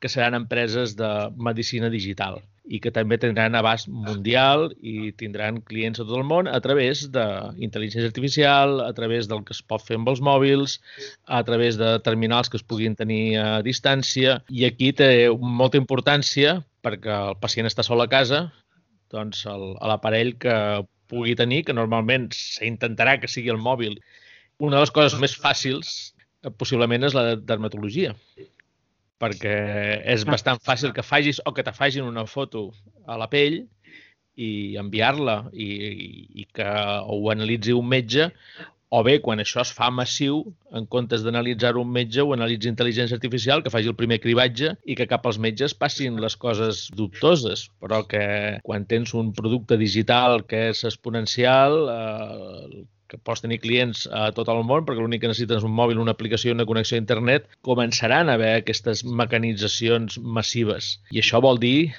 [0.00, 6.00] que seran empreses de medicina digital i que també tindran abast mundial i tindran clients
[6.00, 9.98] a tot el món a través d'intel·ligència artificial, a través del que es pot fer
[9.98, 10.78] amb els mòbils,
[11.26, 14.38] a través de terminals que es puguin tenir a distància.
[14.48, 15.10] I aquí té
[15.40, 18.46] molta importància perquè el pacient està sol a casa,
[19.10, 20.56] doncs l'aparell que
[21.10, 23.98] pugui tenir, que normalment s'intentarà que sigui el mòbil.
[24.62, 26.14] Una de les coses més fàcils
[26.56, 28.14] possiblement és la dermatologia
[29.20, 29.54] perquè
[30.14, 30.30] és ah.
[30.32, 32.70] bastant fàcil que facis o que te fagin una foto
[33.06, 33.62] a la pell
[34.40, 35.70] i enviar-la i,
[36.42, 36.68] i que
[37.04, 38.30] ho analitzi un metge
[38.90, 40.40] o bé, quan això es fa massiu,
[40.74, 44.96] en comptes d'analitzar un metge, ho analitzi intel·ligència artificial, que faci el primer cribatge i
[44.98, 48.24] que cap als metges passin les coses dubtoses, però que
[48.66, 54.48] quan tens un producte digital que és exponencial, eh, que pots tenir clients a tot
[54.52, 57.50] el món, perquè l'únic que necessites és un mòbil, una aplicació una connexió a internet,
[57.66, 60.94] començaran a haver aquestes mecanitzacions massives.
[61.10, 61.90] I això vol dir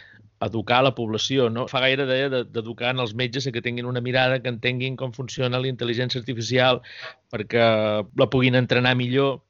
[0.42, 1.50] educar la població.
[1.54, 1.68] No?
[1.70, 5.62] Fa gaire deia d'educar en els metges que tinguin una mirada, que entenguin com funciona
[5.62, 6.82] la intel·ligència artificial
[7.32, 7.68] perquè
[8.18, 9.42] la puguin entrenar millor.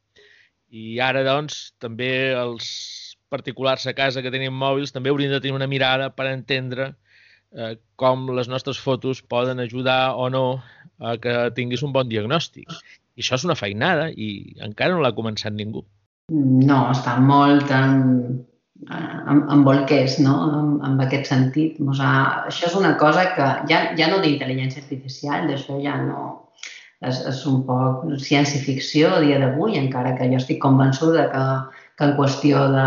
[0.72, 2.68] I ara, doncs, també els
[3.32, 6.92] particulars a casa que tenen mòbils també haurien de tenir una mirada per entendre
[7.56, 10.46] eh, com les nostres fotos poden ajudar o no
[11.00, 12.70] a que tinguis un bon diagnòstic.
[13.18, 15.84] I això és una feinada i encara no l'ha començat ningú.
[16.32, 17.98] No, està molt en,
[18.88, 21.82] en, en bolquers, no?, en, en aquest sentit.
[21.82, 26.30] O sigui, això és una cosa que ja, ja no d'intel·ligència artificial, d'això ja no...
[27.02, 31.46] És, és un poc ciència-ficció a dia d'avui, encara que jo estic convençuda que,
[31.98, 32.84] que en qüestió de,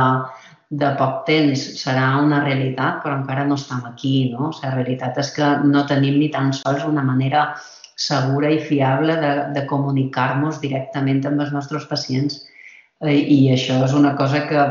[0.70, 4.50] de poc temps serà una realitat, però encara no estem aquí, no?
[4.62, 7.44] La realitat és que no tenim ni tan sols una manera
[7.96, 12.40] segura i fiable de, de comunicar-nos directament amb els nostres pacients.
[13.04, 14.64] Eh, I això és una cosa que,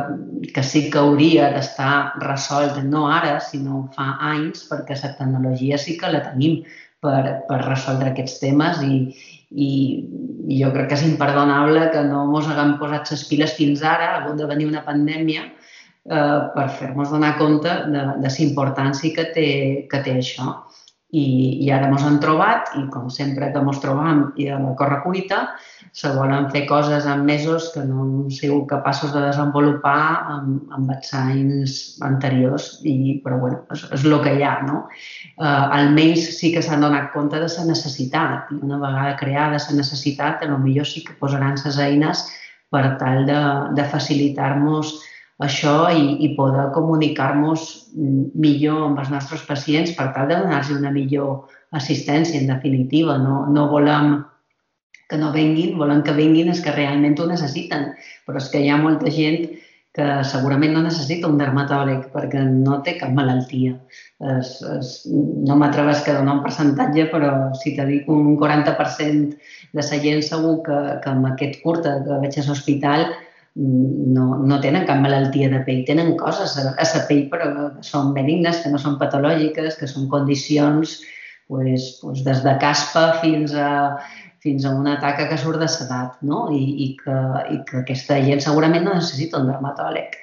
[0.56, 5.98] que sí que hauria d'estar resolt, no ara, sinó fa anys, perquè la tecnologia sí
[6.00, 6.64] que la tenim
[7.04, 9.00] per, per resoldre aquests temes i,
[9.52, 9.72] i,
[10.50, 14.10] i jo crec que és imperdonable que no ens haguem posat les piles fins ara,
[14.10, 15.46] ha hagut de venir una pandèmia
[16.10, 19.50] eh, per fer-nos donar compte de, de la importància que té,
[19.92, 20.56] que té això.
[21.14, 24.72] I, I ara ens han trobat, i com sempre que ens trobam i a la
[24.80, 25.44] correcuita,
[25.94, 30.00] se volen fer coses en mesos que no hem sigut capaços de desenvolupar
[30.34, 30.90] amb, amb
[31.20, 34.88] anys anteriors, i, però bueno, és, és el que hi ha, no?
[35.38, 35.46] Eh,
[35.78, 40.42] almenys sí que s'han donat compte de la necessitat, i una vegada creada la necessitat,
[40.42, 42.26] potser sí que posaran les eines
[42.74, 43.42] per tal de,
[43.78, 44.96] de facilitar-nos
[45.42, 47.66] això i, i poder comunicar-nos
[47.96, 53.18] millor amb els nostres pacients per tal de donar-los una millor assistència, en definitiva.
[53.18, 54.20] No, no volem
[55.10, 57.92] que no venguin, volen que vinguin els que realment ho necessiten,
[58.26, 59.50] però és que hi ha molta gent
[59.94, 63.76] que segurament no necessita un dermatòleg perquè no té cap malaltia.
[64.34, 69.38] Es, es, no m'atreves a donar un percentatge, però si te dic un 40%
[69.74, 73.06] de la gent segur que, que amb aquest curta que veig a l'hospital
[73.56, 77.86] no, no tenen cap malaltia de pell, tenen coses a, a la pell però que
[77.86, 81.00] són benignes, que no són patològiques, que són condicions
[81.48, 84.00] pues, pues des de caspa fins a,
[84.42, 86.48] fins a una taca que surt de sedat, no?
[86.52, 87.18] I, i, que,
[87.54, 90.18] i que aquesta gent segurament no necessita un dermatòleg,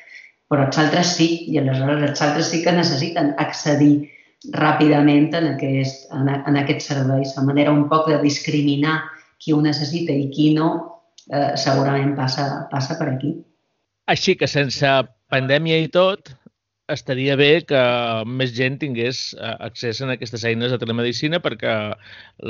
[0.51, 4.11] però els altres sí, i aleshores els altres sí que necessiten accedir
[4.57, 7.23] ràpidament en aquest, en, en aquest servei.
[7.37, 8.99] La manera un poc de discriminar
[9.41, 10.90] qui ho necessita i qui no
[11.31, 13.33] eh, segurament passa, passa per aquí.
[14.11, 14.91] Així que sense
[15.31, 16.33] pandèmia i tot,
[16.91, 17.81] estaria bé que
[18.27, 21.75] més gent tingués eh, accés a aquestes eines de telemedicina perquè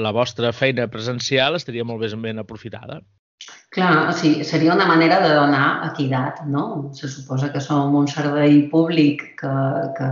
[0.07, 3.01] la vostra feina presencial estaria molt més ben aprofitada.
[3.75, 6.91] Clar, o sigui, seria una manera de donar equitat, no?
[6.97, 9.55] Se suposa que som un servei públic que,
[9.97, 10.11] que,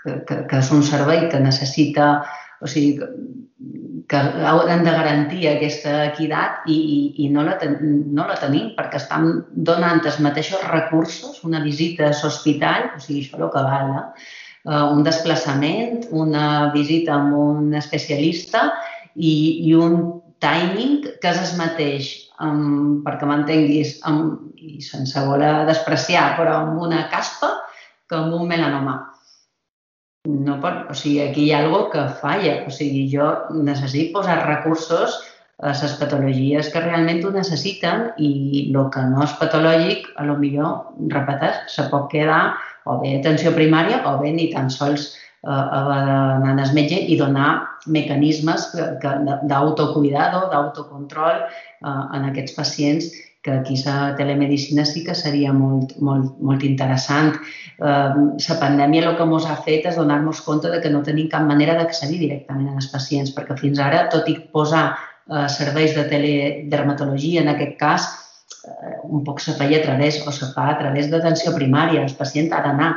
[0.00, 2.14] que, que, que és un servei que necessita
[2.62, 3.00] o sigui,
[4.08, 7.78] que haurem de garantir aquesta equitat i, i, i no, la ten,
[8.12, 9.28] no la tenim perquè estan
[9.68, 13.94] donant els mateixos recursos, una visita a l'hospital, o sigui, això és el que val,
[14.00, 14.82] eh?
[14.94, 18.68] un desplaçament, una visita amb un especialista
[19.14, 19.32] i,
[19.68, 19.96] i un
[20.42, 23.96] timing que és el mateix, um, perquè m'entenguis,
[24.62, 27.54] i sense voler despreciar, però amb una caspa
[28.10, 29.00] que amb un melanoma
[30.28, 32.54] no pot, o sigui, aquí hi ha alguna que falla.
[32.66, 33.28] O sigui, jo
[33.66, 35.18] necessito posar recursos
[35.62, 38.30] a les patologies que realment ho necessiten i
[38.74, 42.54] el que no és patològic, a lo millor, repetes, se pot quedar
[42.86, 47.50] o bé atenció primària o bé ni tan sols eh, d'anar al metge i donar
[47.86, 53.10] mecanismes d'autocuidado, d'autocontrol eh, en aquests pacients
[53.42, 53.50] que
[53.84, 57.34] la telemedicina sí que seria molt, molt, molt interessant.
[57.78, 61.42] La pandèmia el que ens ha fet és donar-nos compte de que no tenim cap
[61.42, 67.42] manera d'accedir directament als pacients, perquè fins ara, tot i posar eh, serveis de teledermatologia,
[67.42, 68.08] en aquest cas,
[68.62, 72.06] eh, un poc se feia a través, o se fa a través d'atenció primària.
[72.06, 72.92] El pacient ha d'anar,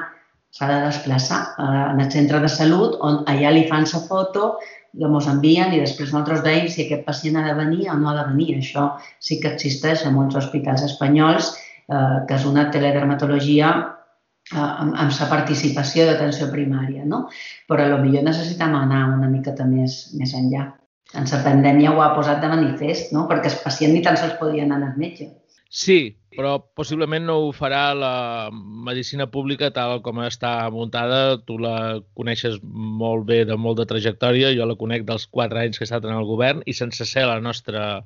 [0.55, 4.55] s'ha de desplaçar eh, en el centre de salut, on allà li fan la foto,
[4.99, 8.15] ens envien i després nosaltres veiem si aquest pacient ha de venir o no ha
[8.19, 8.55] de venir.
[8.59, 8.87] Això
[9.19, 11.51] sí que existeix a molts hospitals espanyols,
[11.89, 17.25] eh, que és una teledermatologia eh, amb, amb la participació d'atenció primària, no?
[17.67, 20.71] Però potser necessitem anar una miqueta més, més enllà.
[21.15, 23.27] En la pandèmia ho ha posat de manifest, no?
[23.29, 25.29] perquè el pacient ni tan sols podia anar al metge.
[25.69, 28.49] Sí, però possiblement no ho farà la
[28.87, 31.37] medicina pública tal com està muntada.
[31.47, 31.75] Tu la
[32.19, 34.53] coneixes molt bé, de molt de trajectòria.
[34.57, 37.25] Jo la conec dels quatre anys que he estat en el govern i sense ser
[37.29, 38.03] la nostra,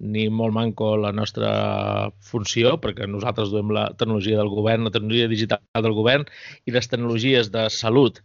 [0.00, 1.52] ni molt manco la nostra
[2.32, 6.26] funció, perquè nosaltres duem la tecnologia del govern, la tecnologia digital del govern
[6.64, 8.22] i les tecnologies de salut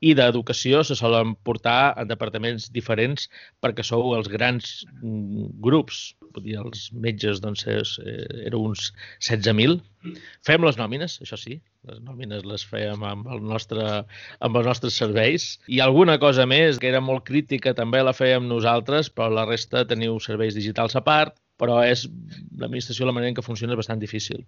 [0.00, 3.28] i d'educació se solen portar en departaments diferents
[3.60, 8.90] perquè sou els grans mm, grups vull dir, els metges, doncs, és, eh, eren uns
[9.18, 9.80] 16.000.
[10.46, 13.86] Fem les nòmines, això sí, les nòmines les fèiem amb, el nostre,
[14.40, 15.50] amb els nostres serveis.
[15.68, 19.86] I alguna cosa més, que era molt crítica, també la fèiem nosaltres, però la resta
[19.88, 22.06] teniu serveis digitals a part, però és
[22.56, 24.46] l'administració, la manera en què funciona és bastant difícil.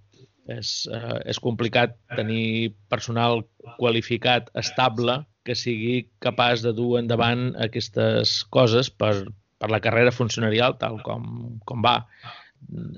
[0.50, 3.44] És, eh, és complicat tenir personal
[3.78, 9.14] qualificat, estable, que sigui capaç de dur endavant aquestes coses per,
[9.58, 12.00] per la carrera funcionarial, tal com, com va,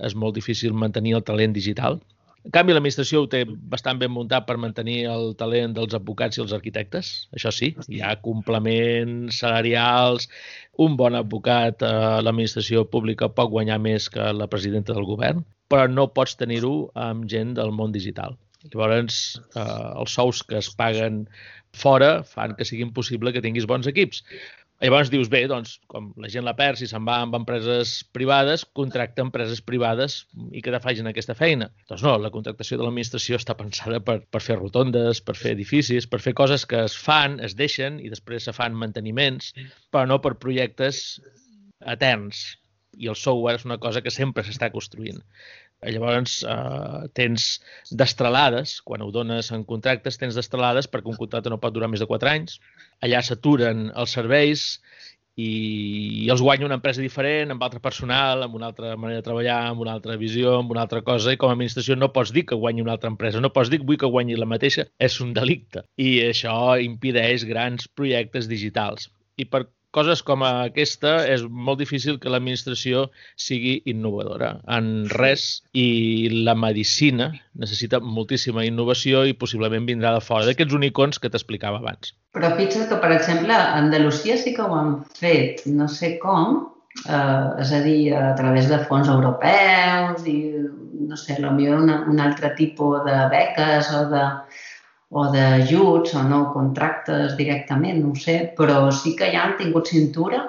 [0.05, 2.01] és molt difícil mantenir el talent digital.
[2.45, 3.39] En canvi, l'administració ho té
[3.73, 7.13] bastant ben muntat per mantenir el talent dels advocats i els arquitectes.
[7.33, 10.29] Això sí, hi ha complements salarials.
[10.85, 15.41] Un bon advocat a l'administració pública pot guanyar més que la presidenta del govern,
[15.73, 16.75] però no pots tenir-ho
[17.07, 18.37] amb gent del món digital.
[18.69, 19.65] Llavors, eh,
[20.01, 21.25] els sous que es paguen
[21.75, 24.23] fora fan que sigui impossible que tinguis bons equips.
[24.83, 28.65] Llavors dius, bé, doncs, com la gent la perd, si se'n va amb empreses privades,
[28.77, 30.17] contracta empreses privades
[30.51, 31.71] i que te facin aquesta feina.
[31.89, 36.09] Doncs no, la contractació de l'administració està pensada per, per fer rotondes, per fer edificis,
[36.11, 39.55] per fer coses que es fan, es deixen i després se fan manteniments,
[39.95, 41.01] però no per projectes
[41.95, 42.45] eterns.
[42.99, 45.23] I el software és una cosa que sempre s'està construint.
[45.93, 47.49] Llavors, eh, tens
[47.91, 52.03] destralades, quan ho dones en contractes, tens destralades perquè un contracte no pot durar més
[52.03, 52.61] de 4 anys.
[53.05, 54.65] Allà s'aturen els serveis
[55.37, 59.27] i, i els guanya una empresa diferent, amb altre personal, amb una altra manera de
[59.27, 62.33] treballar, amb una altra visió, amb una altra cosa, i com a administració no pots
[62.35, 64.87] dir que guanyi una altra empresa, no pots dir que vull que guanyi la mateixa,
[64.99, 65.85] és un delicte.
[65.99, 69.11] I això impideix grans projectes digitals.
[69.37, 73.07] I per coses com aquesta és molt difícil que l'administració
[73.41, 75.87] sigui innovadora en res i
[76.49, 77.31] la medicina
[77.61, 82.15] necessita moltíssima innovació i possiblement vindrà de fora d'aquests unicons que t'explicava abans.
[82.35, 86.65] Però fixa't que, per exemple, a Andalusia sí que ho han fet, no sé com,
[87.07, 90.39] eh, és a dir, a través de fons europeus i,
[91.05, 94.25] no sé, potser un altre tipus de beques o de,
[95.15, 100.41] o d'ajuts o no contractes directament, no sé, però sí que ja han tingut cintura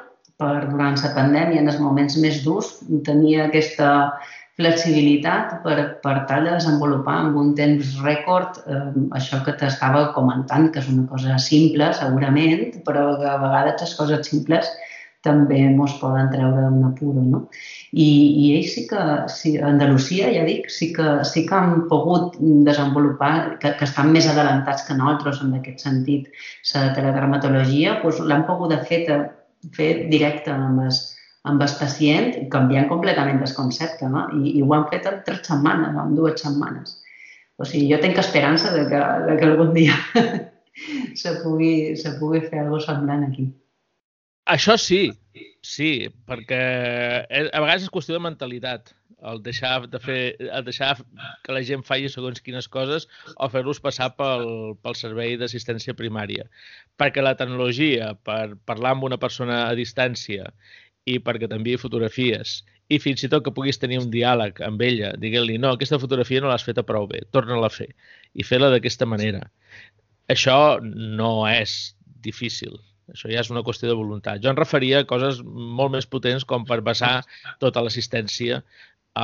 [0.41, 2.71] per durant la pandèmia, en els moments més durs,
[3.05, 3.91] tenia aquesta
[4.57, 8.81] flexibilitat per, per tal de desenvolupar en un temps rècord eh,
[9.19, 13.95] això que t'estava comentant, que és una cosa simple, segurament, però que a vegades les
[13.99, 14.71] coses simples
[15.25, 17.41] també ens poden treure d'un apuro, no?
[17.91, 19.01] I, i ells sí que,
[19.31, 24.29] sí, Andalusia, ja dic, sí que, sí que han pogut desenvolupar, que, que estan més
[24.31, 26.29] adelantats que nosaltres en aquest sentit,
[26.73, 29.03] la teledermatologia, doncs l'han pogut fer,
[29.75, 31.01] fer directe amb els,
[31.45, 34.27] amb el pacient, canviant completament el concepte, no?
[34.39, 36.99] I, i ho han fet en tres setmanes, en dues setmanes.
[37.57, 39.95] O sigui, jo tinc esperança de que, de que algun dia
[41.21, 43.47] se pugui, se pugui fer alguna semblant aquí.
[44.53, 45.09] Això sí,
[45.65, 45.91] sí,
[46.29, 46.61] perquè
[47.25, 48.93] eh, a vegades és qüestió de mentalitat
[49.25, 50.91] el deixar, de fer, el deixar
[51.43, 53.07] que la gent faci segons quines coses
[53.41, 54.45] o fer-los passar pel,
[54.85, 56.45] pel servei d'assistència primària.
[57.01, 60.51] Perquè la tecnologia, per parlar amb una persona a distància
[61.09, 65.13] i perquè t'enviï fotografies i fins i tot que puguis tenir un diàleg amb ella,
[65.17, 67.89] diguent-li, no, aquesta fotografia no l'has feta prou bé, torna-la a fer
[68.33, 69.41] i fer-la d'aquesta manera.
[70.29, 72.77] Això no és difícil.
[73.13, 74.41] Això ja és una qüestió de voluntat.
[74.43, 77.19] Jo em referia a coses molt més potents com per basar
[77.61, 78.61] tota l'assistència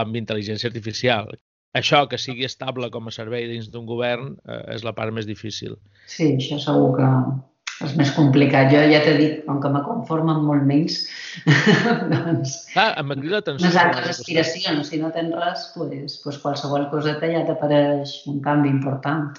[0.01, 1.32] amb intel·ligència artificial.
[1.77, 5.27] Això, que sigui estable com a servei dins d'un govern, eh, és la part més
[5.27, 5.77] difícil.
[6.05, 7.09] Sí, això segur que
[7.86, 8.69] és més complicat.
[8.73, 11.05] Jo ja t'he dit, com que me conformen molt menys,
[12.13, 12.57] doncs...
[12.73, 13.69] Clar, em crida l'atenció.
[13.69, 18.69] Unes altres aspiracions, si no tens res, doncs, doncs qualsevol coseta ja t'apareix un canvi
[18.75, 19.32] important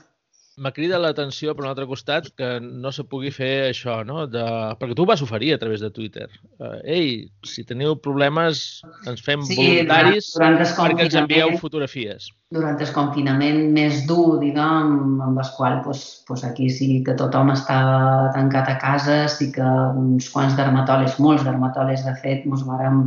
[0.61, 4.27] m'ha crida l'atenció per un altre costat que no se pugui fer això, no?
[4.31, 4.45] De...
[4.81, 6.29] Perquè tu vas oferir a través de Twitter.
[6.59, 7.11] Uh, ei,
[7.49, 12.29] si teniu problemes, ens fem sí, voluntaris durant, durant perquè ens envieu fotografies.
[12.53, 17.55] Durant el confinament més dur, diguem, amb el qual pues, pues aquí sí que tothom
[17.55, 23.07] estava tancat a casa, sí que uns quants dermatòlegs, molts dermatòlegs, de fet, ens vàrem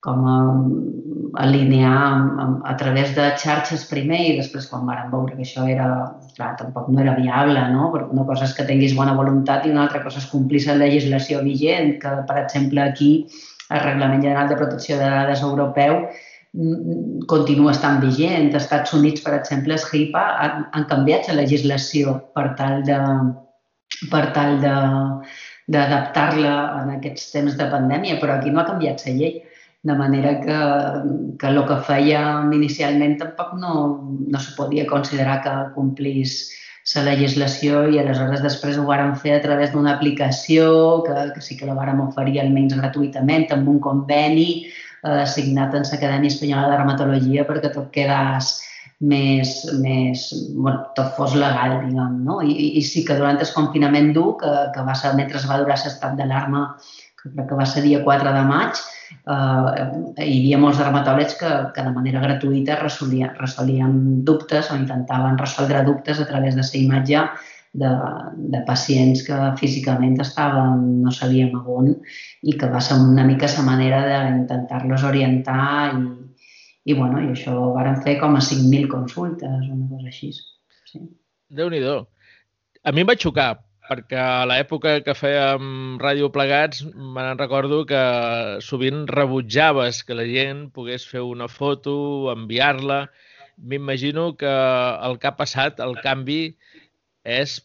[0.00, 0.36] com a,
[1.42, 1.96] alinear
[2.38, 5.88] a, a través de xarxes primer i després quan vam veure que això era,
[6.38, 7.90] clar, tampoc no era viable, no?
[7.92, 10.78] Perquè una cosa és que tinguis bona voluntat i una altra cosa és complir la
[10.80, 13.12] legislació vigent, que per exemple aquí
[13.68, 15.98] el Reglament General de Protecció de Dades Europeu
[16.54, 18.48] mm, continua estant vigent.
[18.52, 23.02] Als Estats Units, per exemple, els HIPAA han, han canviat la legislació per tal de
[24.12, 24.74] per tal de
[25.68, 29.34] d'adaptar-la en aquests temps de pandèmia, però aquí no ha canviat la llei
[29.82, 30.58] de manera que,
[31.38, 33.74] que el que fèiem inicialment tampoc no,
[34.26, 36.38] no se podia considerar que complís
[36.96, 41.56] la legislació i aleshores després ho vàrem fer a través d'una aplicació que, que sí
[41.58, 46.76] que la vàrem oferir almenys gratuïtament amb un conveni eh, signat en l'Acadèmia Espanyola de
[46.76, 48.54] Dermatologia perquè tot quedés
[49.00, 50.24] més, més
[50.56, 52.40] bueno, tot fos legal, diguem, no?
[52.42, 55.78] I, i sí que durant el confinament dur, que, que va ser mentre va durar
[55.78, 56.64] l'estat d'alarma,
[57.20, 59.84] que crec que va ser dia 4 de maig, eh,
[60.24, 63.94] hi havia molts dermatòlegs que, que de manera gratuïta resolien, resolien
[64.24, 67.24] dubtes o intentaven resoldre dubtes a través de la imatge
[67.72, 67.90] de,
[68.54, 71.92] de pacients que físicament estaven, no sabíem on,
[72.42, 76.02] i que va ser una mica la manera d'intentar-los orientar i,
[76.88, 80.32] i, bueno, i això ho varen fer com a 5.000 consultes, una cosa així.
[80.88, 81.04] Sí.
[81.52, 81.98] Déu-n'hi-do.
[82.84, 83.50] A mi em va xocar,
[83.88, 88.02] perquè a l'època que fèiem ràdio plegats me'n recordo que
[88.64, 91.94] sovint rebutjaves que la gent pogués fer una foto,
[92.34, 93.06] enviar-la.
[93.58, 94.52] M'imagino que
[95.08, 96.42] el que ha passat, el canvi,
[97.24, 97.58] és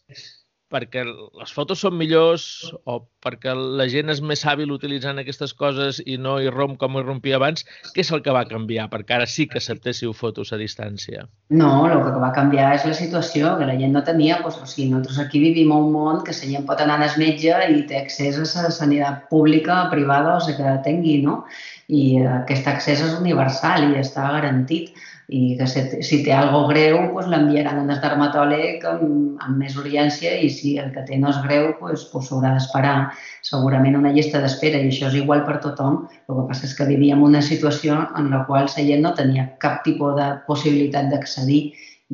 [0.73, 2.45] perquè les fotos són millors
[2.89, 6.97] o perquè la gent és més hàbil utilitzant aquestes coses i no hi romp com
[6.97, 7.63] hi rompia abans,
[7.93, 8.89] què és el que va canviar?
[8.91, 11.27] Perquè ara sí que acceptéssiu fotos a distància.
[11.61, 14.67] No, el que va canviar és la situació, que la gent no tenia, doncs, o
[14.69, 18.01] sigui, nosaltres aquí vivim un món que la gent pot anar al metge i té
[18.01, 21.43] accés a la sanitat pública, privada o la que tingui, no?
[21.93, 24.93] I aquest accés és universal i està garantit
[25.33, 29.73] i que si, si té algo greu pues, l'enviaran a un dermatòleg amb, amb més
[29.81, 32.93] urgència i si el que té no és greu pues, pues, s'haurà d'esperar
[33.41, 36.03] segurament una llista d'espera i això és igual per tothom.
[36.29, 39.47] El que passa és que vivíem una situació en la qual la gent no tenia
[39.63, 41.63] cap tipus de possibilitat d'accedir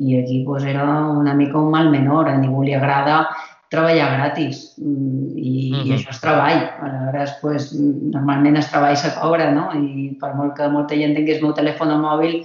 [0.00, 3.26] i aquí pues, era una mica un mal menor, a ningú li agrada
[3.70, 5.36] treballar gratis i, uh -huh.
[5.36, 5.92] i mhm.
[5.92, 6.60] això és treball.
[6.88, 9.68] Aleshores, pues, normalment es treball se cobra, no?
[9.76, 12.44] I per molt que molta gent tingués el meu telèfon mòbil,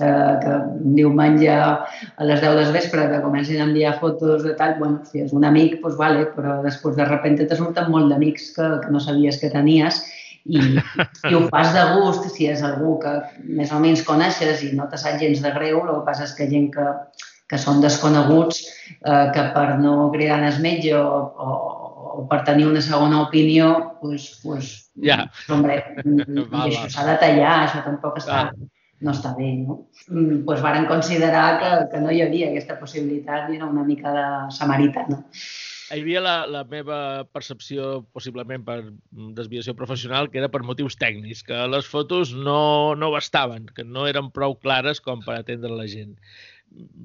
[0.00, 4.54] eh, que un diumenge a les 10 del vespre que comencin a enviar fotos de
[4.58, 8.12] tal, bueno, si és un amic, doncs vale, però després de repente te surten molt
[8.12, 10.02] d'amics que, que no sabies que tenies
[10.44, 10.58] i,
[11.30, 14.88] i ho fas de gust si és algú que més o menys coneixes i no
[14.90, 16.88] te sap gens de greu, el que passa és que gent que,
[17.50, 18.64] que són desconeguts,
[18.96, 21.06] eh, que per no cridar el metge o,
[21.46, 21.56] o,
[22.16, 23.72] o per tenir una segona opinió,
[24.02, 24.72] doncs, pues,
[25.04, 25.24] ja.
[25.52, 28.46] hombre, i això s'ha de tallar, això tampoc està,
[29.02, 29.82] no està bé, no?
[30.08, 34.14] Mm, pues varen considerar que, que no hi havia aquesta possibilitat i era una mica
[34.14, 35.24] de samarita, no?
[35.92, 36.98] hi havia la, la meva
[37.36, 38.78] percepció, possiblement per
[39.36, 44.06] desviació professional, que era per motius tècnics, que les fotos no, no bastaven, que no
[44.08, 46.16] eren prou clares com per atendre la gent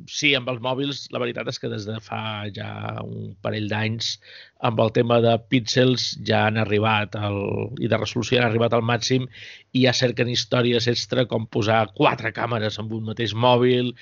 [0.07, 2.22] sí, amb els mòbils, la veritat és que des de fa
[2.55, 2.70] ja
[3.03, 4.13] un parell d'anys
[4.70, 7.39] amb el tema de píxels ja han arribat al,
[7.84, 9.28] i de resolució han arribat al màxim
[9.74, 13.93] i ja cerquen històries extra com posar quatre càmeres amb un mateix mòbil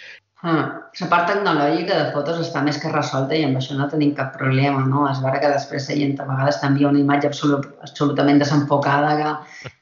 [0.45, 0.65] Ah,
[0.99, 4.35] la part tecnològica de fotos està més que resolta i amb això no tenim cap
[4.37, 5.07] problema, no?
[5.09, 9.31] És vera que després la gent a vegades t'envia una imatge absolut, absolutament desenfocada que,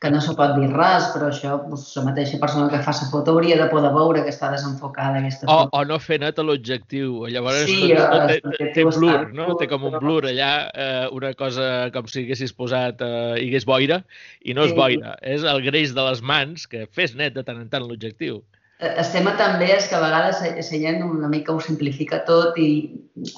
[0.06, 3.10] que no se pot dir res, però això, doncs, la mateixa persona que fa la
[3.12, 5.68] foto hauria de poder veure que està desenfocada aquesta foto.
[5.68, 9.52] O, o no fer net a l'objectiu, llavors sí, no, no, té, té blur, no?
[9.60, 13.68] Té com un blur allà, eh, una cosa com si haguessis posat, eh, hi hagués
[13.68, 14.00] boira,
[14.48, 17.60] i no és boira, és el greix de les mans que fes net de tant
[17.60, 18.40] en tant l'objectiu.
[18.82, 22.70] El tema també és que a vegades la gent una mica ho simplifica tot i,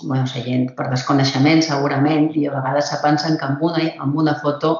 [0.04, 4.16] bueno, la gent per desconeixement segurament, i a vegades se pensen que amb una, amb
[4.24, 4.74] una foto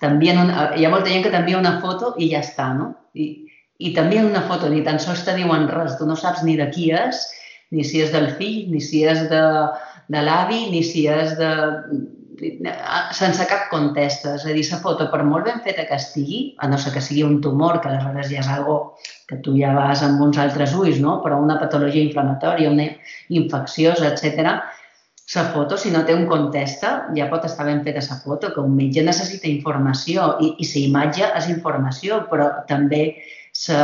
[0.00, 2.92] t'envien una, hi ha molta gent que t'envia una foto i ja està, no?
[3.14, 3.28] I,
[3.78, 6.70] i t'envien una foto, ni tan sols te diuen res, tu no saps ni de
[6.72, 7.20] qui és,
[7.70, 9.42] ni si és del fill, ni si és de,
[10.08, 11.52] de l'avi, ni si és de,
[13.16, 14.34] sense cap contesta.
[14.38, 17.02] És a dir, la foto, per molt ben feta que estigui, a no ser que
[17.04, 18.78] sigui un tumor, que aleshores ja és algo
[19.28, 21.20] que tu ja vas amb uns altres ulls, no?
[21.24, 22.88] però una patologia inflamatòria, una
[23.28, 24.58] infecciosa, etc.
[25.34, 28.60] La foto, si no té un contesta, ja pot estar ben feta la foto, que
[28.60, 33.02] un metge necessita informació i, i la imatge és informació, però també
[33.68, 33.82] la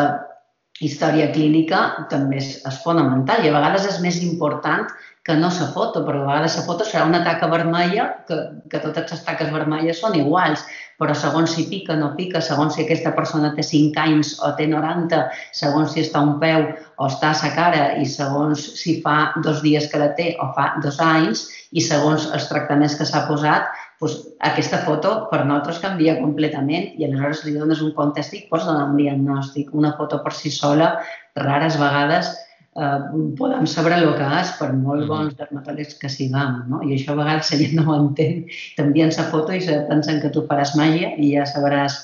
[0.80, 4.88] història clínica també és, és fonamental i a vegades és més important
[5.25, 8.37] que no la foto, però a vegades la foto serà una taca vermella, que,
[8.68, 10.61] que totes les taques vermelles són iguals,
[11.01, 14.53] però segons si pica o no pica, segons si aquesta persona té 5 anys o
[14.59, 15.22] té 90,
[15.57, 19.64] segons si està un peu o està a sa cara i segons si fa dos
[19.64, 23.72] dies que la té o fa dos anys i segons els tractaments que s'ha posat,
[24.05, 28.68] doncs aquesta foto per nosaltres canvia completament i aleshores li dones un context i pots
[28.68, 29.72] donar un diagnòstic.
[29.72, 30.99] Una foto per si sola,
[31.41, 32.35] rares vegades,
[32.77, 32.99] eh,
[33.39, 36.83] podem saber el que és per molt bons dermatòlegs que siguem, no?
[36.87, 38.43] I això a vegades la gent no ho entén.
[38.79, 42.03] T'envien la foto i se pensen que tu faràs màgia i ja sabràs.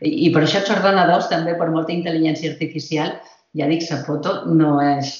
[0.00, 3.16] I, i per això els ordenadors també, per molta intel·ligència artificial,
[3.58, 5.10] ja dic, la foto no és,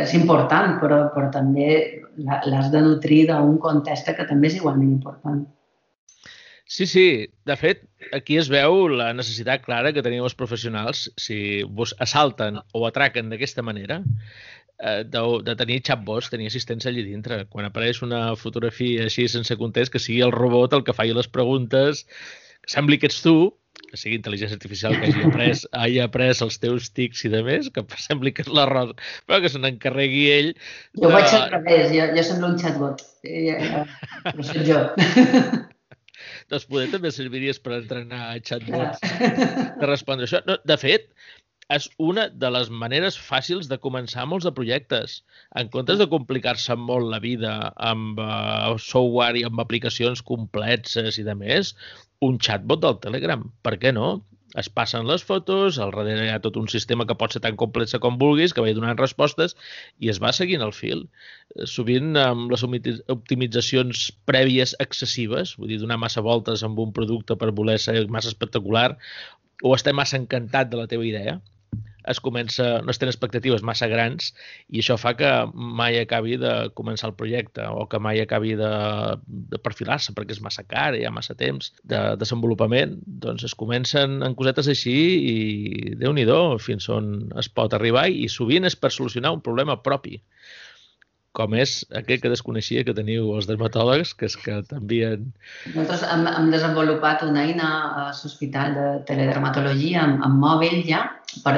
[0.00, 1.68] és important, però, però també
[2.18, 5.44] l'has de nutrir d'un context que també és igualment important.
[6.68, 7.32] Sí, sí.
[7.48, 12.60] De fet, aquí es veu la necessitat clara que teniu els professionals si vos assalten
[12.76, 17.38] o atraquen d'aquesta manera eh, de, de tenir chatbots, tenir assistents allà dintre.
[17.48, 21.30] Quan apareix una fotografia així sense context, que sigui el robot el que faci les
[21.38, 22.04] preguntes,
[22.60, 23.34] que sembli que ets tu,
[23.88, 27.72] que sigui intel·ligència artificial que hagi après, hagi après els teus tics i de més,
[27.72, 30.52] que sembli que és la rosa, però que se n'encarregui ell.
[30.92, 31.06] De...
[31.06, 33.82] Jo vaig al revés, jo, jo semblo un chatbot, eh, eh,
[34.34, 34.84] no soc jo.
[36.52, 40.40] doncs poder també serviries per entrenar a chatbots de respondre això.
[40.48, 41.10] No, de fet,
[41.74, 45.18] és una de les maneres fàcils de començar molts de projectes.
[45.60, 47.52] En comptes de complicar-se molt la vida
[47.90, 51.74] amb uh, software i amb aplicacions complexes i de més,
[52.24, 53.44] un chatbot del Telegram.
[53.62, 54.08] Per què no?
[54.56, 57.56] Es passen les fotos, al darrere hi ha tot un sistema que pot ser tan
[57.60, 59.56] complex com vulguis, que va donant respostes,
[60.00, 61.04] i es va seguint el fil.
[61.56, 67.36] Eh, sovint amb les optimitzacions prèvies excessives, vull dir, donar massa voltes amb un producte
[67.36, 68.94] per voler ser massa espectacular,
[69.62, 71.40] o estar massa encantat de la teva idea,
[72.10, 74.32] es comença, no es tenen expectatives massa grans
[74.68, 78.72] i això fa que mai acabi de començar el projecte o que mai acabi de,
[79.26, 84.22] de perfilar-se perquè és massa car, hi ha massa temps de desenvolupament, doncs es comencen
[84.24, 84.96] en cosetes així
[85.32, 85.36] i
[86.00, 86.26] déu nhi
[86.64, 90.18] fins on es pot arribar i sovint és per solucionar un problema propi
[91.38, 95.28] com és aquest que desconeixia que teniu els dermatòlegs, que és que t'envien...
[95.74, 97.70] Nosaltres hem, hem desenvolupat una eina
[98.02, 101.04] a l'Hospital de Teledermatologia amb, amb mòbil ja,
[101.44, 101.54] per,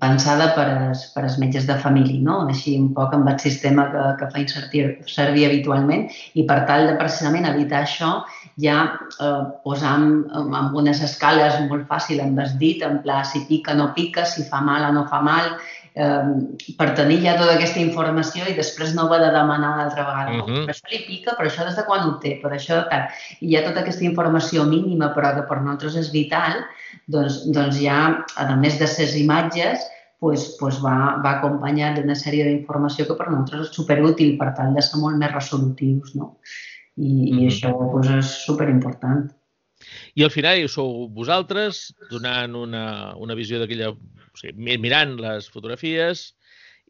[0.00, 2.40] pensada per als, per als metges de família, no?
[2.52, 6.86] així un poc amb el sistema que, que fa servir, servir habitualment i per tal
[6.88, 8.12] de precisament evitar això
[8.60, 8.78] ja
[9.24, 10.06] eh, posam
[10.36, 14.44] amb unes escales molt fàcil amb el dit, en pla si pica no pica, si
[14.48, 15.54] fa mal o no fa mal,
[15.94, 19.84] eh, per tenir ja tota aquesta informació i després no ho ha de demanar una
[19.84, 20.36] altra vegada.
[20.38, 20.64] Uh -huh.
[20.66, 23.08] Per això li pica, però això des de quan ho té, per això tal.
[23.40, 26.64] I hi ha tota aquesta informació mínima, però que per nosaltres és vital,
[27.06, 29.80] doncs, doncs ja, a més de ses imatges,
[30.20, 34.74] pues, pues va, va acompanyat d'una sèrie d'informació que per nosaltres és superútil per tal
[34.74, 36.14] de ser molt més resolutius.
[36.14, 36.36] No?
[36.96, 37.40] I, mm -hmm.
[37.40, 39.30] i això pues, és superimportant.
[40.18, 42.84] I al final sou vosaltres donant una,
[43.18, 46.30] una visió d'aquella o sigui, mirant les fotografies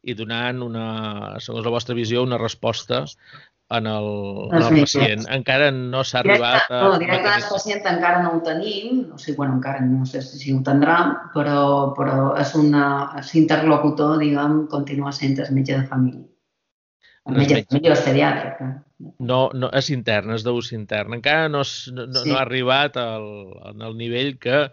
[0.03, 0.88] i donant, una,
[1.44, 3.05] segons la vostra visió, una resposta
[3.70, 4.09] en el,
[4.51, 5.26] en el pacient.
[5.30, 6.80] Encara no s'ha arribat a...
[6.86, 10.55] No, directe al pacient encara no ho tenim, o sigui, bueno, encara no sé si
[10.55, 10.98] ho tindrà,
[11.36, 11.62] però,
[11.98, 12.84] però és una,
[13.20, 16.26] és interlocutor, diguem, continua sent el metge de família.
[17.28, 18.64] El metge de família és pediàtric.
[19.01, 21.14] No, no, és intern, és d'ús intern.
[21.16, 21.62] Encara no,
[21.94, 22.28] no, no, sí.
[22.28, 23.30] no ha arribat al,
[23.70, 24.66] al nivell que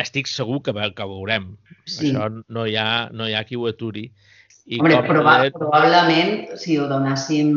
[0.00, 1.52] estic segur que, que veurem.
[1.84, 2.10] Sí.
[2.10, 4.08] Això no hi, ha, no hi ha qui ho aturi.
[4.70, 5.52] I Hombre, proba poder...
[5.56, 7.52] probablement, si ho donàssim,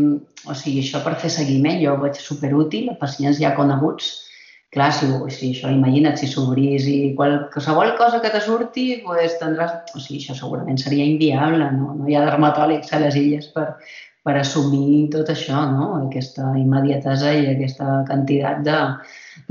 [0.49, 4.13] o sigui, això per fer seguiment, jo ho veig superútil a pacients ja coneguts.
[4.73, 9.93] Clar, si, si això, imagina't, si s'obrís i qualsevol cosa que te surti, pues, tindràs...
[9.93, 11.91] O sigui, això segurament seria inviable, no?
[11.99, 13.67] No hi ha dermatòlegs a les illes per,
[14.23, 15.89] per assumir tot això, no?
[16.05, 18.77] Aquesta immediatesa i aquesta quantitat de,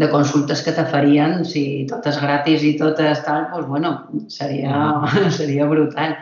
[0.01, 3.93] de consultes que te farien, si tot és gratis i tot és tal, doncs, bueno,
[4.33, 4.81] seria,
[5.39, 6.17] seria brutal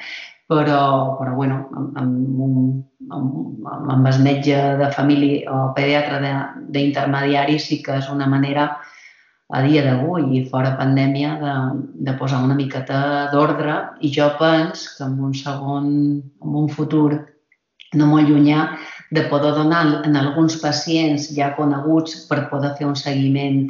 [0.50, 2.54] però, però bueno, amb, amb, un,
[3.14, 6.32] amb, amb el metge de família o pediatre
[6.74, 8.72] d'intermediari sí que és una manera
[9.50, 11.54] a dia d'avui i fora pandèmia de,
[12.06, 15.88] de posar una miqueta d'ordre i jo penso que en un segon,
[16.42, 17.29] en un futur
[17.94, 18.64] no molt llunyà,
[19.10, 23.64] de poder donar en alguns pacients ja coneguts per poder fer un seguiment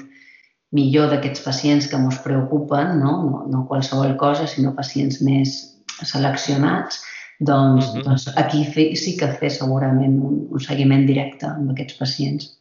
[0.76, 3.14] millor d'aquests pacients que ens preocupen, no?
[3.26, 5.56] No, no qualsevol cosa, sinó pacients més,
[6.04, 7.00] seleccionats,
[7.40, 8.04] doncs, uh -huh.
[8.04, 12.56] doncs aquí fe, sí que fer segurament un, un seguiment directe amb aquests pacients.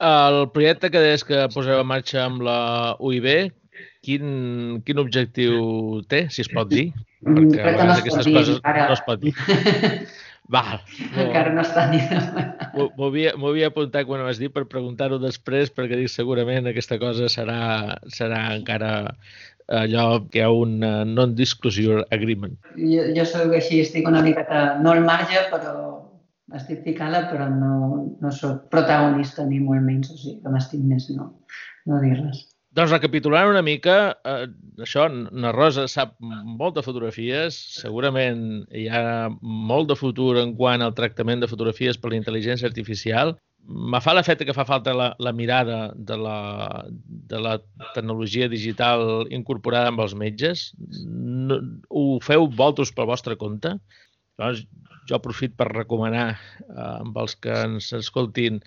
[0.00, 3.52] El projecte que deies que poseu en marxa amb la UIB,
[4.02, 6.92] quin, quin objectiu té, si es pot dir?
[7.22, 8.88] Mm, Perquè Crec que no es aquestes dir, coses ara...
[8.88, 9.34] no es pot dir.
[10.52, 10.82] Val.
[11.16, 12.00] Encara no està ni
[12.74, 17.30] M'ho havia apuntat quan ho vas dir per preguntar-ho després, perquè dic segurament aquesta cosa
[17.32, 18.92] serà, serà encara
[19.72, 22.58] allò que hi ha un uh, non-disclosure agreement.
[22.76, 25.72] Jo, jo soc així, estic una miqueta, no al marge, però
[26.54, 31.08] estic ficada, però no, no soc protagonista ni molt menys, o sigui que m'estic més
[31.16, 31.30] no,
[31.88, 32.44] no dir res.
[32.74, 33.96] Doncs recapitulant una mica,
[34.26, 34.46] eh,
[34.82, 40.82] això, na Rosa sap molt de fotografies, segurament hi ha molt de futur en quant
[40.82, 45.06] al tractament de fotografies per la intel·ligència artificial, me fa l'efecte que fa falta la,
[45.22, 46.38] la mirada de la,
[47.30, 47.54] de la
[47.94, 50.66] tecnologia digital incorporada amb els metges.
[51.06, 53.76] No, ho feu vosaltres pel vostre compte?
[54.36, 54.66] Llavors,
[55.08, 58.60] jo aprofit per recomanar eh, amb els que ens escoltin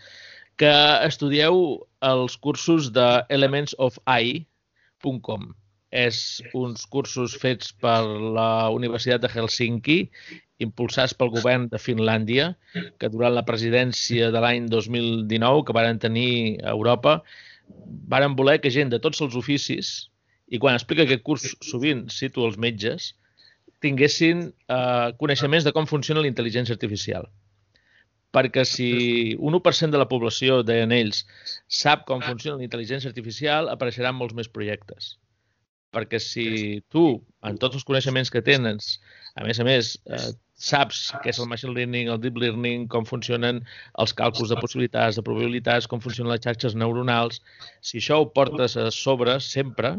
[0.57, 0.73] que
[1.05, 5.53] estudieu els cursos de elementsofai.com.
[5.87, 8.01] És uns cursos fets per
[8.35, 10.09] la Universitat de Helsinki
[10.63, 12.49] impulsats pel govern de Finlàndia,
[12.99, 17.19] que durant la presidència de l'any 2019 que varen tenir a Europa,
[18.13, 20.09] varen voler que gent de tots els oficis,
[20.47, 23.13] i quan explica aquest curs sovint cito els metges,
[23.83, 27.27] tinguessin eh, coneixements de com funciona la intel·ligència artificial.
[28.35, 28.89] Perquè si
[29.39, 31.23] un 1% de la població, deien ells,
[31.81, 35.15] sap com funciona la intel·ligència artificial, apareixeran molts més projectes.
[35.95, 36.47] Perquè si
[36.91, 37.05] tu,
[37.47, 38.97] en tots els coneixements que tens,
[39.39, 43.05] a més a més, eh, saps què és el machine learning, el deep learning, com
[43.05, 43.61] funcionen
[44.03, 47.39] els càlculs de possibilitats, de probabilitats, com funcionen les xarxes neuronals.
[47.85, 49.95] Si això ho portes a sobre sempre,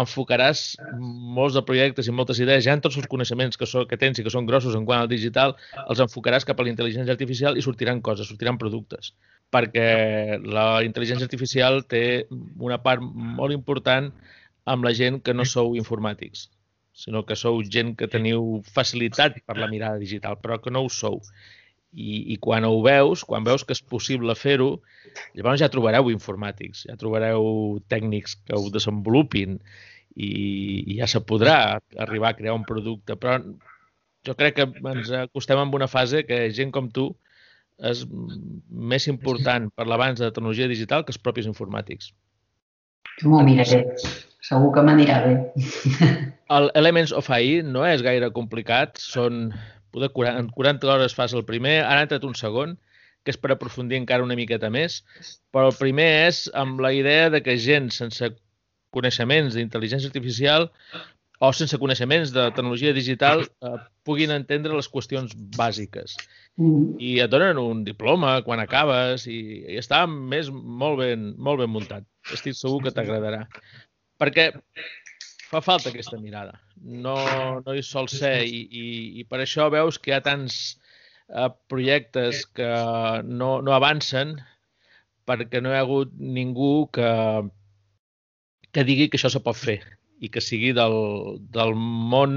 [0.00, 0.62] enfocaràs
[0.98, 4.18] molts de projectes i moltes idees, ja en tots els coneixements que, so, que tens
[4.18, 7.58] i que són grossos en quant al digital, els enfocaràs cap a la intel·ligència artificial
[7.58, 9.12] i sortiran coses, sortiran productes.
[9.52, 14.10] Perquè la intel·ligència artificial té una part molt important
[14.64, 16.48] amb la gent que no sou informàtics
[16.92, 20.90] sinó que sou gent que teniu facilitat per la mirada digital, però que no ho
[20.92, 21.20] sou.
[21.92, 24.70] I, i quan ho veus, quan veus que és possible fer-ho,
[25.36, 29.58] llavors ja trobareu informàtics, ja trobareu tècnics que ho desenvolupin
[30.16, 30.30] i,
[30.94, 31.56] i ja se podrà
[32.00, 33.16] arribar a crear un producte.
[33.20, 33.36] Però
[34.24, 37.10] jo crec que ens acostem amb una fase que gent com tu
[37.82, 38.04] és
[38.92, 42.12] més important per l'avanç de la tecnologia digital que els propis informàtics.
[43.26, 43.82] M'ho miraré.
[44.42, 45.34] Segur que m'anirà bé.
[46.56, 49.52] El Elements of AI no és gaire complicat, són...
[49.92, 52.78] En 40 hores fas el primer, ara ha entrat un segon,
[53.22, 55.02] que és per aprofundir encara una miqueta més,
[55.54, 58.32] però el primer és amb la idea de que gent sense
[58.92, 60.68] coneixements d'intel·ligència artificial
[61.42, 63.76] o sense coneixements de tecnologia digital eh,
[64.06, 66.14] puguin entendre les qüestions bàsiques.
[66.60, 66.98] Mm.
[67.02, 69.40] I et donen un diploma quan acabes i,
[69.74, 72.06] i està més molt ben, molt ben muntat.
[72.34, 73.46] Estic segur que t'agradarà.
[74.22, 74.52] Perquè
[75.52, 76.58] fa falta aquesta mirada.
[76.80, 77.16] No,
[77.64, 78.84] no hi sol ser i, i,
[79.20, 80.60] i per això veus que hi ha tants
[81.28, 82.70] eh, projectes que
[83.28, 84.38] no, no avancen
[85.28, 87.10] perquè no hi ha hagut ningú que,
[88.72, 89.78] que digui que això se pot fer
[90.22, 90.96] i que sigui del,
[91.54, 92.34] del món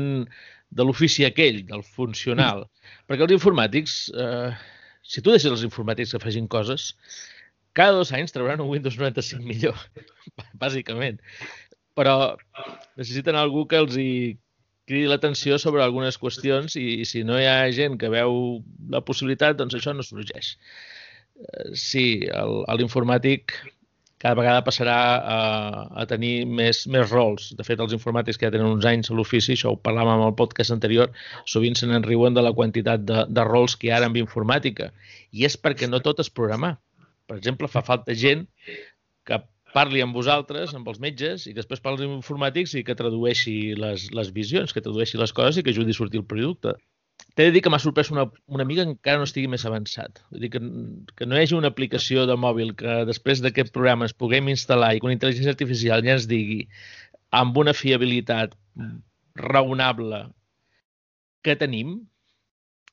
[0.76, 2.66] de l'ofici aquell, del funcional.
[3.07, 4.51] Perquè els informàtics, eh,
[5.05, 6.91] si tu deixes els informàtics que facin coses,
[7.78, 9.78] cada dos anys trauran un Windows 95 millor,
[10.63, 11.22] bàsicament.
[11.96, 12.16] Però
[13.00, 14.10] necessiten algú que els hi
[14.86, 18.60] cridi l'atenció sobre algunes qüestions i, i si no hi ha gent que veu
[18.93, 20.56] la possibilitat, doncs això no sorgeix.
[21.36, 22.06] Eh, sí,
[22.80, 23.56] l'informàtic
[24.26, 25.39] cada vegada passarà a,
[26.02, 27.52] a tenir més, més rols.
[27.58, 30.30] De fet, els informàtics que ja tenen uns anys a l'ofici, això ho parlàvem en
[30.30, 31.12] el podcast anterior,
[31.52, 34.89] sovint se n'enriuen de la quantitat de, de rols que hi ha ara amb informàtica.
[35.36, 36.78] I és perquè no tot és programar.
[37.30, 38.46] Per exemple, fa falta gent
[39.76, 44.09] parli amb vosaltres, amb els metges, i després parli amb informàtics i que tradueixi les,
[44.15, 46.76] les visions, que tradueixi les coses i que ajudi a sortir el producte.
[47.36, 50.21] T'he de dir que m'ha sorprès una, una mica que encara no estigui més avançat.
[50.32, 50.61] Vull dir que,
[51.19, 54.93] que no hi hagi una aplicació de mòbil que després d'aquest programa ens puguem instal·lar
[54.95, 56.61] i que una intel·ligència artificial ja ens digui
[57.36, 58.55] amb una fiabilitat
[59.36, 60.21] raonable
[61.43, 61.97] que tenim,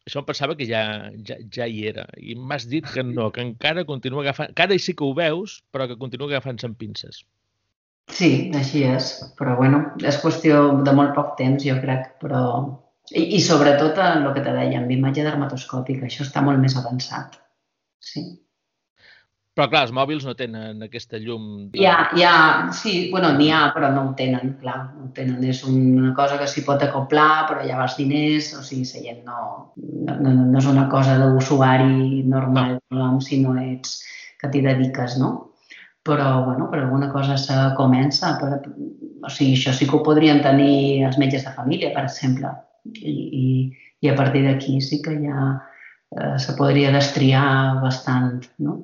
[0.08, 0.82] això em pensava que ja,
[1.28, 2.06] ja, ja hi era.
[2.18, 4.50] I m'has dit que no, que encara continua agafant...
[4.50, 7.22] Encara sí que ho veus, però que continua agafant-se amb pinces.
[8.12, 9.12] Sí, així és.
[9.38, 12.42] Però, bueno, és qüestió de molt poc temps, jo crec, però
[13.10, 16.76] i, i sobretot en el que te deia, amb imatge dermatoscòpica, això està molt més
[16.78, 17.38] avançat.
[18.02, 18.24] Sí.
[19.52, 21.44] Però clar, els mòbils no tenen aquesta llum...
[21.76, 22.36] Hi ha, hi ha,
[22.72, 25.42] sí, bueno, n'hi ha, però no ho tenen, clar, no ho tenen.
[25.44, 29.74] És una cosa que s'hi pot acoplar, però ja els diners, o sigui, seient no,
[30.08, 33.12] no, no és una cosa d'usuari normal, no.
[33.20, 34.00] si no ets
[34.40, 35.32] que t'hi dediques, no?
[36.02, 38.34] Però, bueno, per alguna cosa se comença.
[38.40, 38.56] Per,
[39.22, 43.12] o sigui, això sí que ho podrien tenir els metges de família, per exemple i,
[43.12, 43.44] i,
[44.02, 45.44] i a partir d'aquí sí que ja
[46.16, 48.80] eh, se podria destriar bastant, no?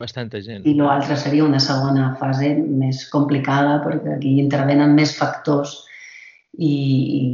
[0.00, 0.64] Bastanta gent.
[0.64, 5.74] I l'altre seria una segona fase més complicada perquè aquí intervenen més factors
[6.56, 7.24] i, i,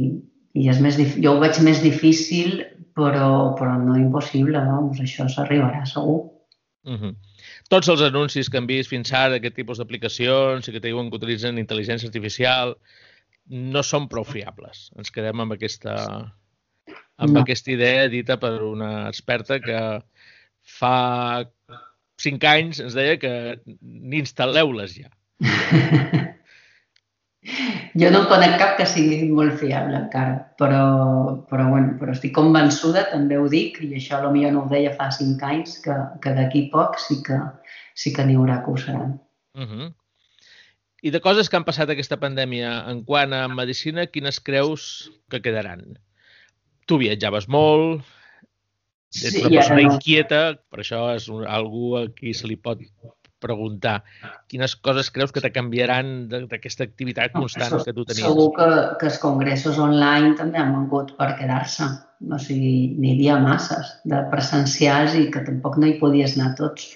[0.59, 2.59] i és més, jo ho veig més difícil
[2.97, 4.81] però, però no impossible, no?
[4.89, 6.19] Doncs això s'arribarà segur.
[6.87, 7.15] Uh -huh.
[7.69, 11.17] Tots els anuncis que han vist fins ara d'aquest tipus d'aplicacions i que diuen que
[11.17, 12.75] utilitzen intel·ligència artificial,
[13.47, 14.91] no són prou fiables.
[14.97, 15.95] Ens quedem amb aquesta,
[17.17, 17.41] amb no.
[17.41, 20.03] aquesta idea dita per una experta que
[20.79, 21.47] fa
[22.21, 23.33] cinc anys ens deia que
[23.81, 25.11] ni instal·leu-les ja.
[28.01, 30.81] jo no conec cap que sigui molt fiable encara, però,
[31.49, 35.09] però, bueno, però estic convençuda, també ho dic, i això potser no ho deia fa
[35.13, 37.39] cinc anys, que, que d'aquí poc sí que,
[37.95, 39.15] sí que n'hi haurà que ho seran.
[39.57, 39.93] Uh -huh.
[41.05, 45.41] I de coses que han passat aquesta pandèmia en quant a medicina, quines creus que
[45.41, 45.99] quedaran?
[46.87, 48.03] Tu viatjaves molt,
[49.13, 49.93] ets sí, una persona no.
[49.95, 50.41] inquieta,
[50.71, 52.81] per això és un, algú a qui se li pot
[53.39, 54.01] preguntar
[54.49, 58.25] quines coses creus que te canviaran d'aquesta activitat constant no, que tu tenies?
[58.25, 61.89] Segur que, que els congressos online també han vengut per quedar-se.
[62.33, 66.95] O sigui, n'hi havia masses de presencials i que tampoc no hi podies anar tots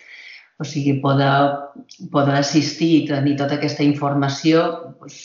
[0.62, 1.30] o sigui, poder,
[2.14, 4.66] poder assistir i tenir tota aquesta informació
[5.00, 5.22] doncs,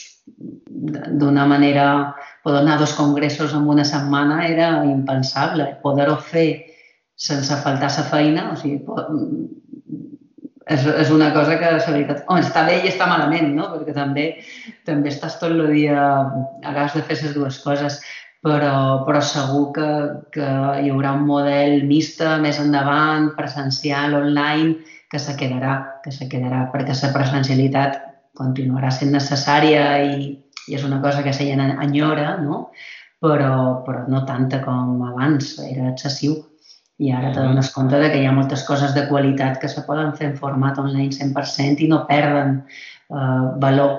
[1.20, 5.68] d'una manera, poder anar a dos congressos en una setmana era impensable.
[5.82, 6.48] Poder-ho fer
[7.16, 8.82] sense faltar sa feina, o sigui,
[10.66, 13.70] és, és una cosa que, la veritat, home, està bé i està malament, no?
[13.72, 14.26] Perquè també,
[14.88, 16.04] també estàs tot el dia,
[16.66, 18.00] has de fer les dues coses,
[18.46, 19.88] però, però segur que,
[20.34, 20.48] que
[20.82, 24.76] hi haurà un model mixta més endavant, presencial, online,
[25.10, 28.02] que se quedarà, que se quedarà, perquè la presencialitat
[28.36, 30.34] continuarà sent necessària i,
[30.68, 32.66] i és una cosa que se enyora, no?
[33.22, 36.36] però, però no tanta com abans, era excessiu.
[36.98, 39.84] I ara te dones compte de que hi ha moltes coses de qualitat que se
[39.84, 43.98] poden fer en format online 100% i no perden eh, valor.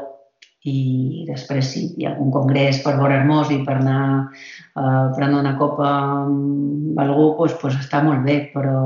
[0.67, 5.11] I després sí, hi ha un congrés per veure hermós i per anar eh, a
[5.15, 5.91] prendre una copa
[6.25, 8.81] amb algú, doncs, doncs està molt bé, però,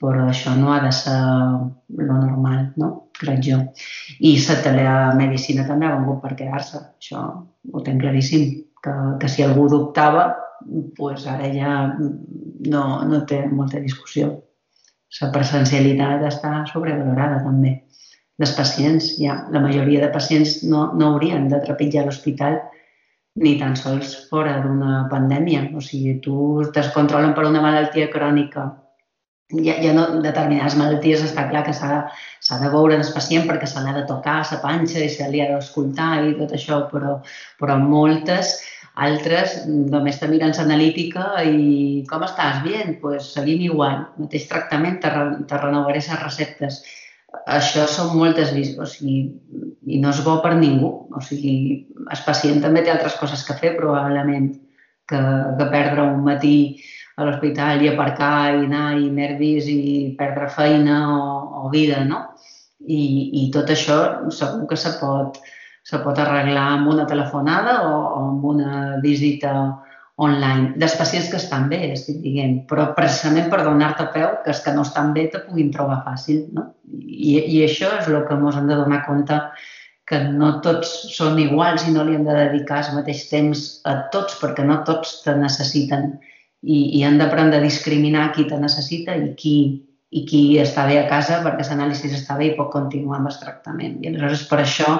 [0.00, 2.90] però això no ha de ser lo normal, no?
[3.20, 3.60] crec jo.
[4.20, 7.22] I la telemedicina també ha vengut per quedar-se, això
[7.72, 8.48] ho tenc claríssim,
[8.84, 10.28] que, que si algú dubtava,
[10.96, 14.30] pues ara ja no, no té molta discussió.
[15.20, 17.74] La presencialitat està sobrevalorada també.
[18.42, 22.58] Les pacients, ja, la majoria de pacients no, no haurien de trepitjar l'hospital
[23.40, 25.70] ni tan sols fora d'una pandèmia.
[25.76, 26.36] O sigui, tu
[26.66, 28.66] es controlen per una malaltia crònica
[29.54, 33.82] hi ha no, determinades malalties, està clar que s'ha de veure el pacient perquè se
[33.82, 37.20] l'ha de tocar la panxa i se li ha d'escoltar i tot això, però,
[37.60, 38.56] però moltes
[38.96, 42.62] altres només te miren l'analítica i com estàs?
[42.64, 46.80] Bien, pues seguim igual, mateix tractament, te, re, te renovaré les receptes.
[47.52, 49.18] Això són moltes o sigui,
[49.84, 50.92] i no és bo per ningú.
[51.12, 51.56] O sigui,
[52.00, 54.54] el pacient també té altres coses que fer, probablement,
[55.06, 55.20] que,
[55.58, 56.56] que perdre un matí
[57.16, 59.82] a l'hospital i aparcar i anar i nervis i
[60.18, 61.20] perdre feina o,
[61.66, 62.24] o vida, no?
[62.80, 63.02] I,
[63.42, 64.00] I tot això
[64.32, 65.38] segur que se pot,
[65.86, 69.52] se pot arreglar amb una telefonada o, amb una visita
[70.16, 74.62] online dels pacients que estan bé, estic dient, però precisament per donar-te peu que els
[74.64, 76.70] que no estan bé te puguin trobar fàcil, no?
[76.90, 79.38] I, i això és el que ens hem de donar compte
[80.06, 83.96] que no tots són iguals i no li hem de dedicar el mateix temps a
[84.14, 86.12] tots perquè no tots te necessiten
[86.62, 89.56] i, i han d'aprendre a discriminar qui te necessita i qui,
[90.10, 93.40] i qui està bé a casa perquè l'anàlisi està bé i pot continuar amb el
[93.42, 93.98] tractament.
[94.00, 94.94] I aleshores per això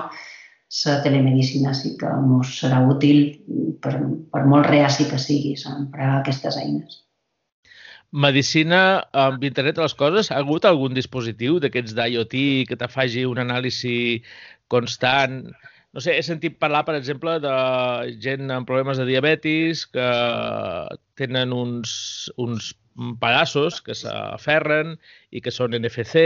[0.87, 3.21] la telemedicina sí que ens serà útil
[3.83, 3.95] per,
[4.33, 7.03] per molt reaci que siguis a emprar aquestes eines.
[8.13, 8.81] Medicina
[9.13, 12.37] amb internet de les coses, ha hagut algun dispositiu d'aquests d'IoT
[12.69, 14.23] que te faci un anàlisi
[14.73, 15.43] constant?
[15.97, 17.53] No sé, he sentit parlar, per exemple, de
[18.21, 20.09] gent amb problemes de diabetis que
[21.17, 21.95] tenen uns,
[22.37, 22.75] uns
[23.21, 24.95] pedaços que s'aferren
[25.33, 26.23] i que són NFC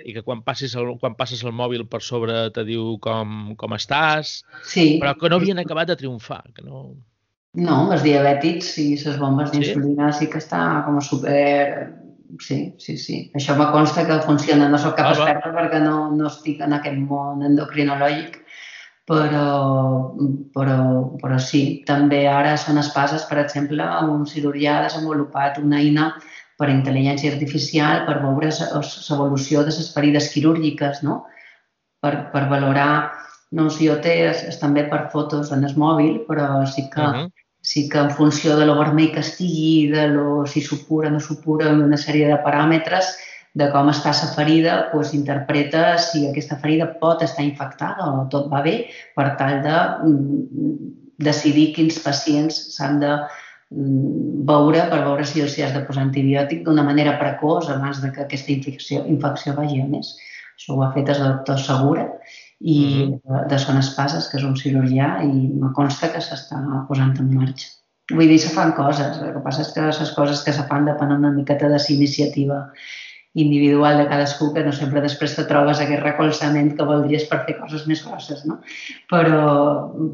[0.00, 3.76] i que quan passis el, quan passes el mòbil per sobre te diu com, com
[3.76, 4.98] estàs, sí.
[5.02, 6.42] però que no havien acabat de triomfar.
[6.56, 6.84] Que no...
[7.60, 10.24] no, els diabètics i les bombes d'insulina sí?
[10.24, 11.96] sí que està com a super...
[12.38, 13.16] Sí, sí, sí.
[13.34, 14.68] Això me consta que funciona.
[14.70, 18.38] No sóc cap ah, experta perquè no, no estic en aquest món endocrinològic,
[19.10, 20.14] però,
[20.54, 20.76] però,
[21.18, 26.12] però sí, també ara són espases, per exemple, un cirurgià ha desenvolupat una eina
[26.60, 31.24] per a intel·ligència artificial per veure l'evolució de les ferides quirúrgiques, no?
[32.00, 33.10] per, per valorar,
[33.56, 37.16] no sé, jo té és, també per fotos en el mòbil, però sí que, uh
[37.16, 37.26] -huh.
[37.62, 41.72] sí que en funció de lo vermell que estigui, de lo, si supura, no supura,
[41.72, 43.10] una sèrie de paràmetres,
[43.54, 48.48] de com està la ferida, doncs interpreta si aquesta ferida pot estar infectada o tot
[48.52, 48.74] va bé
[49.16, 49.76] per tal de
[50.06, 56.06] mm, decidir quins pacients s'han de mm, veure per veure si els has de posar
[56.06, 60.14] antibiòtic d'una manera precoç abans de que aquesta infecció, infecció vagi a més.
[60.54, 62.06] Això ho ha fet el doctor Segura
[62.60, 63.48] i mm -hmm.
[63.48, 67.68] de Son Espases, que és un cirurgià, i me consta que s'està posant en marxa.
[68.12, 69.20] Vull dir, se fan coses.
[69.22, 71.84] El que passa és que les coses que se fan depenen una miqueta de la
[71.88, 72.72] iniciativa
[73.34, 77.56] individual de cadascú, que no sempre després te trobes aquest recolzament que voldries per fer
[77.60, 78.58] coses més grosses, no?
[79.12, 79.42] Però,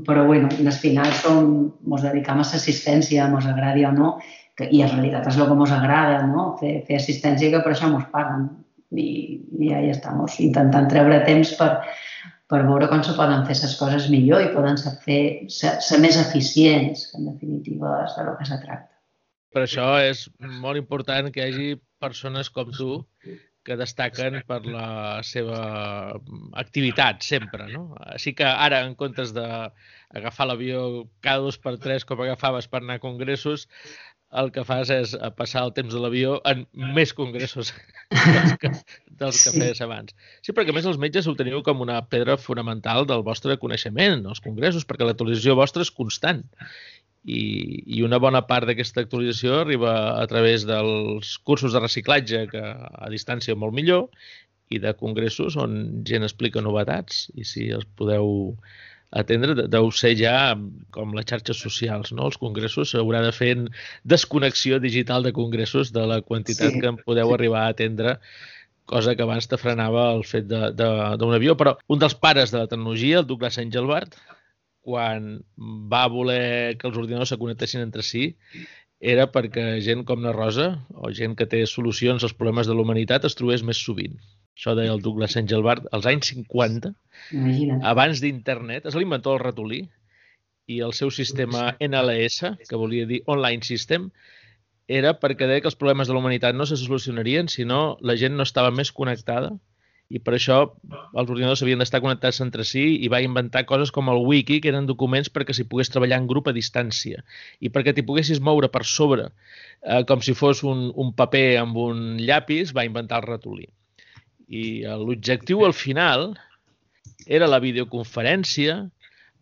[0.04, 1.54] però bueno, al final som,
[1.88, 4.10] ens dedicam a l'assistència, ens agradi o no,
[4.56, 6.50] que, i en realitat és el que ens agrada, no?
[6.60, 8.50] Fer, fer assistència, que per això ens paguen.
[8.96, 9.06] I,
[9.58, 11.70] i ja hi estem, intentant treure temps per,
[12.46, 15.98] per veure com se poden fer les coses millor i poden ser, fer, ser, ser
[16.04, 18.92] més eficients, que en definitiva és de lo que se tracta.
[19.56, 20.26] Per això és
[20.62, 21.68] molt important que hi hagi
[22.02, 22.90] persones com tu
[23.66, 25.60] que destaquen per la seva
[26.62, 27.88] activitat sempre, no?
[28.14, 30.82] Així que ara, en comptes d'agafar l'avió
[31.26, 33.66] cada dos per tres com agafaves per anar a congressos,
[34.40, 36.64] el que fas és passar el temps de l'avió en
[36.96, 37.72] més congressos
[38.36, 38.70] dels que,
[39.20, 40.14] dels que feies abans.
[40.42, 44.26] Sí, perquè a més els metges ho teniu com una pedra fonamental del vostre coneixement,
[44.26, 46.42] els congressos, perquè l'actualització vostra és constant
[47.26, 47.42] i,
[47.98, 53.10] i una bona part d'aquesta actualització arriba a través dels cursos de reciclatge, que a
[53.10, 54.08] distància molt millor,
[54.70, 58.54] i de congressos on gent explica novetats i si els podeu
[59.16, 60.56] atendre, deu ser ja
[60.94, 62.26] com les xarxes socials, no?
[62.30, 63.52] Els congressos s'haurà de fer
[64.04, 66.82] desconnexió digital de congressos de la quantitat sí.
[66.82, 68.18] que en podeu arribar a atendre
[68.86, 71.56] cosa que abans te frenava el fet d'un avió.
[71.58, 74.14] Però un dels pares de la tecnologia, el Douglas Engelbart,
[74.86, 75.32] quan
[75.92, 78.28] va voler que els ordinadors se connectessin entre si
[79.12, 82.84] era perquè gent com la Rosa o gent que té solucions als problemes de la
[82.86, 84.14] humanitat es trobés més sovint.
[84.56, 86.94] Això deia el Douglas Engelbart als anys 50,
[87.36, 87.82] Imagina't.
[87.84, 89.82] abans d'internet, és l'inventor del ratolí
[90.72, 94.08] i el seu sistema NLS, que volia dir Online System,
[94.88, 98.16] era perquè deia que els problemes de la humanitat no se solucionarien si no la
[98.16, 99.52] gent no estava més connectada
[100.08, 104.10] i per això els ordinadors havien d'estar connectats entre si i va inventar coses com
[104.12, 107.24] el wiki, que eren documents perquè s'hi pogués treballar en grup a distància
[107.58, 111.78] i perquè t'hi poguessis moure per sobre eh, com si fos un, un paper amb
[111.82, 113.66] un llapis, va inventar el ratolí.
[114.46, 116.30] I eh, l'objectiu al final
[117.26, 118.84] era la videoconferència,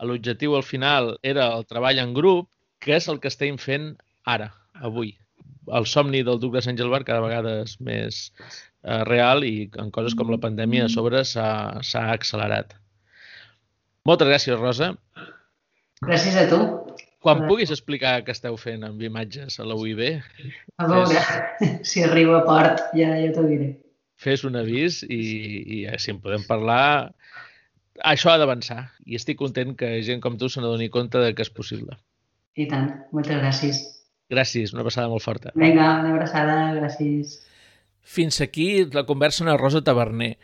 [0.04, 2.48] l'objectiu al final era el treball en grup,
[2.80, 3.94] que és el que estem fent
[4.24, 4.50] ara,
[4.80, 5.14] avui.
[5.72, 8.24] El somni del Douglas Engelbart cada vegada és més,
[8.84, 12.76] eh, real i en coses com la pandèmia a sobre s'ha accelerat.
[14.04, 14.92] Moltes gràcies, Rosa.
[16.04, 16.60] Gràcies a tu.
[17.24, 20.02] Quan puguis explicar què esteu fent amb imatges a la UIB...
[20.76, 21.22] A veure,
[21.64, 21.78] és...
[21.90, 23.70] si arribo a port ja, ja t'ho diré.
[24.20, 25.22] Fes un avís i,
[25.78, 26.84] i si en podem parlar...
[28.04, 31.46] Això ha d'avançar i estic content que gent com tu se n'adoni compte de que
[31.46, 31.96] és possible.
[32.58, 32.90] I tant.
[33.14, 33.80] Moltes gràcies.
[34.34, 35.52] Gràcies, una abraçada molt forta.
[35.56, 37.38] Vinga, una abraçada, gràcies.
[38.04, 40.36] Fins aquí la conversa amb la Rosa Taverner.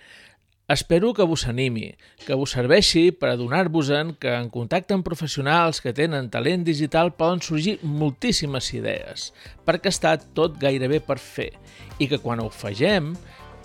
[0.70, 1.90] Espero que vos animi,
[2.24, 7.42] que vos serveixi per adonar-vos-en que en contacte amb professionals que tenen talent digital poden
[7.42, 9.32] sorgir moltíssimes idees,
[9.66, 11.50] perquè està tot gairebé per fer
[11.98, 13.12] i que quan ho fagem,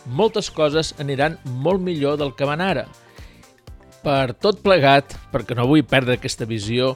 [0.06, 2.88] moltes coses aniran molt millor del que van ara.
[4.02, 6.96] Per tot plegat, perquè no vull perdre aquesta visió,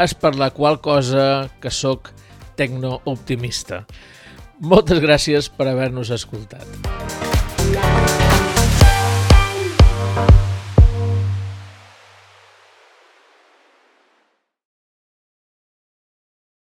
[0.00, 2.12] és per la qual cosa que sóc
[2.60, 3.86] tecno-optimista.
[4.60, 7.29] Moltes gràcies per haver-nos escoltat.